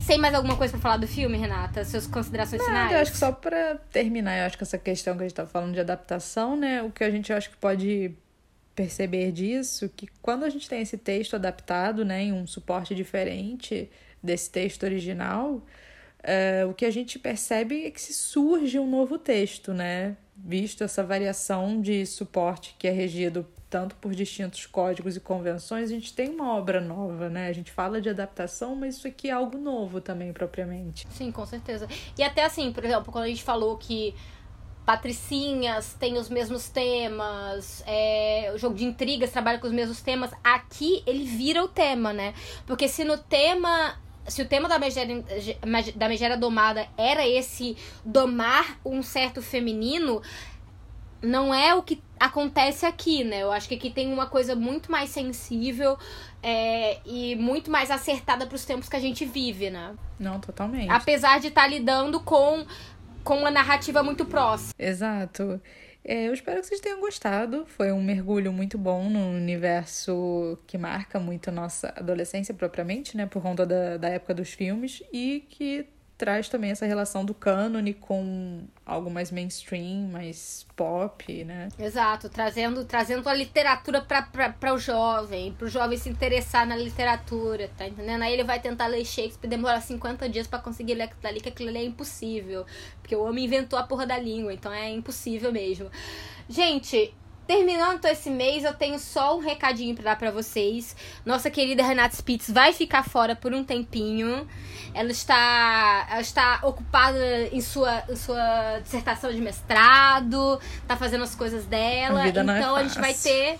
[0.00, 1.84] sem mais alguma coisa pra falar do filme, Renata?
[1.84, 2.92] Suas considerações Nada, finais?
[2.92, 5.46] Eu acho que só pra terminar, eu acho que essa questão que a gente tá
[5.46, 6.82] falando de adaptação, né?
[6.82, 8.14] O que a gente acho que pode
[8.76, 13.90] perceber disso que quando a gente tem esse texto adaptado, né, em um suporte diferente
[14.22, 19.18] desse texto original, uh, o que a gente percebe é que se surge um novo
[19.18, 25.20] texto, né, visto essa variação de suporte que é regido tanto por distintos códigos e
[25.20, 27.48] convenções, a gente tem uma obra nova, né?
[27.48, 31.06] A gente fala de adaptação, mas isso aqui é algo novo também, propriamente.
[31.10, 31.88] Sim, com certeza.
[32.16, 34.14] E até assim, por exemplo, quando a gente falou que
[34.86, 40.30] Patricinhas tem os mesmos temas, é, o jogo de intrigas trabalha com os mesmos temas.
[40.44, 42.32] Aqui ele vira o tema, né?
[42.64, 43.96] Porque se no tema.
[44.28, 45.24] Se o tema da megera,
[45.94, 50.20] da megera domada era esse domar um certo feminino,
[51.22, 53.42] não é o que acontece aqui, né?
[53.42, 55.98] Eu acho que aqui tem uma coisa muito mais sensível
[56.42, 59.94] é, e muito mais acertada para os tempos que a gente vive, né?
[60.18, 60.90] Não, totalmente.
[60.90, 62.64] Apesar de estar tá lidando com
[63.26, 64.72] com uma narrativa muito próxima.
[64.78, 65.60] Exato.
[66.04, 67.66] É, eu espero que vocês tenham gostado.
[67.66, 73.26] Foi um mergulho muito bom no universo que marca muito nossa adolescência propriamente, né?
[73.26, 75.02] Por conta da, da época dos filmes.
[75.12, 81.68] E que traz também essa relação do cânone com algo mais mainstream, mais pop, né?
[81.78, 87.70] Exato, trazendo, trazendo a literatura para o jovem, para o jovem se interessar na literatura,
[87.76, 88.22] tá entendendo?
[88.22, 91.48] Aí ele vai tentar ler Shakespeare, demora 50 dias para conseguir ler aquilo ali, que
[91.48, 92.64] aquilo ali é impossível,
[93.00, 95.90] porque o homem inventou a porra da língua, então é impossível mesmo.
[96.48, 97.12] Gente,
[97.46, 100.96] Terminando esse mês, eu tenho só um recadinho para dar para vocês.
[101.24, 104.48] Nossa querida Renata Spitz vai ficar fora por um tempinho.
[104.92, 111.36] Ela está, ela está ocupada em sua, em sua dissertação de mestrado, tá fazendo as
[111.36, 112.22] coisas dela.
[112.22, 113.58] A então é a gente vai ter.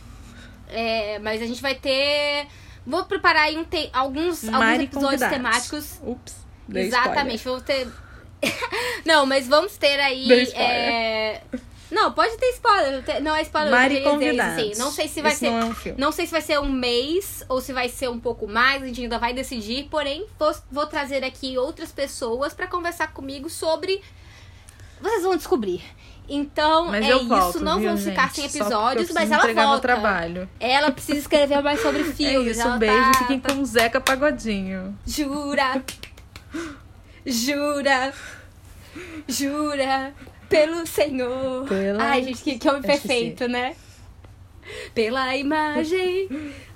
[0.69, 2.49] É, mas a gente vai ter.
[2.85, 5.37] Vou preparar aí um te, alguns, alguns episódios convidados.
[5.37, 6.01] temáticos.
[6.03, 6.35] Ups.
[6.75, 7.87] Exatamente, vamos ter.
[9.07, 10.27] Não, mas vamos ter aí.
[11.91, 11.95] É...
[11.95, 13.23] Não, pode ter spoiler.
[13.23, 13.71] Não é spoiler.
[13.71, 14.55] Mari convidados.
[14.55, 14.73] Assim.
[14.79, 15.51] Não sei se vai ser.
[15.51, 18.19] Não, é um não, sei se vai ser um mês ou se vai ser um
[18.19, 18.83] pouco mais.
[18.83, 19.89] A gente ainda vai decidir.
[19.91, 24.01] Porém, vou, vou trazer aqui outras pessoas para conversar comigo sobre.
[25.01, 25.83] Vocês vão descobrir.
[26.29, 27.65] Então, mas é volto, isso.
[27.65, 28.51] Não viu, ficar gente?
[28.51, 29.81] sem episódios, mas ela volta.
[29.81, 30.49] trabalho.
[30.59, 32.59] Ela precisa escrever mais sobre filmes.
[32.59, 33.13] É isso, um beijo.
[33.13, 33.19] tá...
[33.19, 34.99] Fiquem com o Zeca Pagodinho.
[35.07, 35.83] Jura.
[37.25, 38.13] Jura.
[39.29, 40.15] Jura
[40.49, 41.67] pelo Senhor.
[41.69, 42.05] Pela...
[42.05, 43.77] Ai, gente, que, que homem perfeito, que né?
[44.95, 46.29] Pela imagem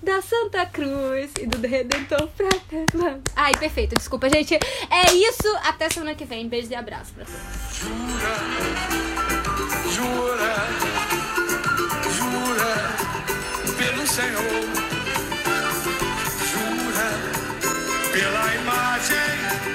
[0.03, 3.23] da Santa Cruz e do Redentor Fraterno.
[3.35, 4.55] Ai, perfeito, desculpa, gente.
[4.55, 6.49] É isso, até semana que vem.
[6.49, 7.41] Beijos e abraço pra todos.
[7.75, 8.37] Jura,
[9.91, 10.55] jura,
[12.17, 12.71] jura
[13.77, 14.41] pelo Senhor.
[16.51, 17.09] Jura
[18.13, 19.70] pela imagem.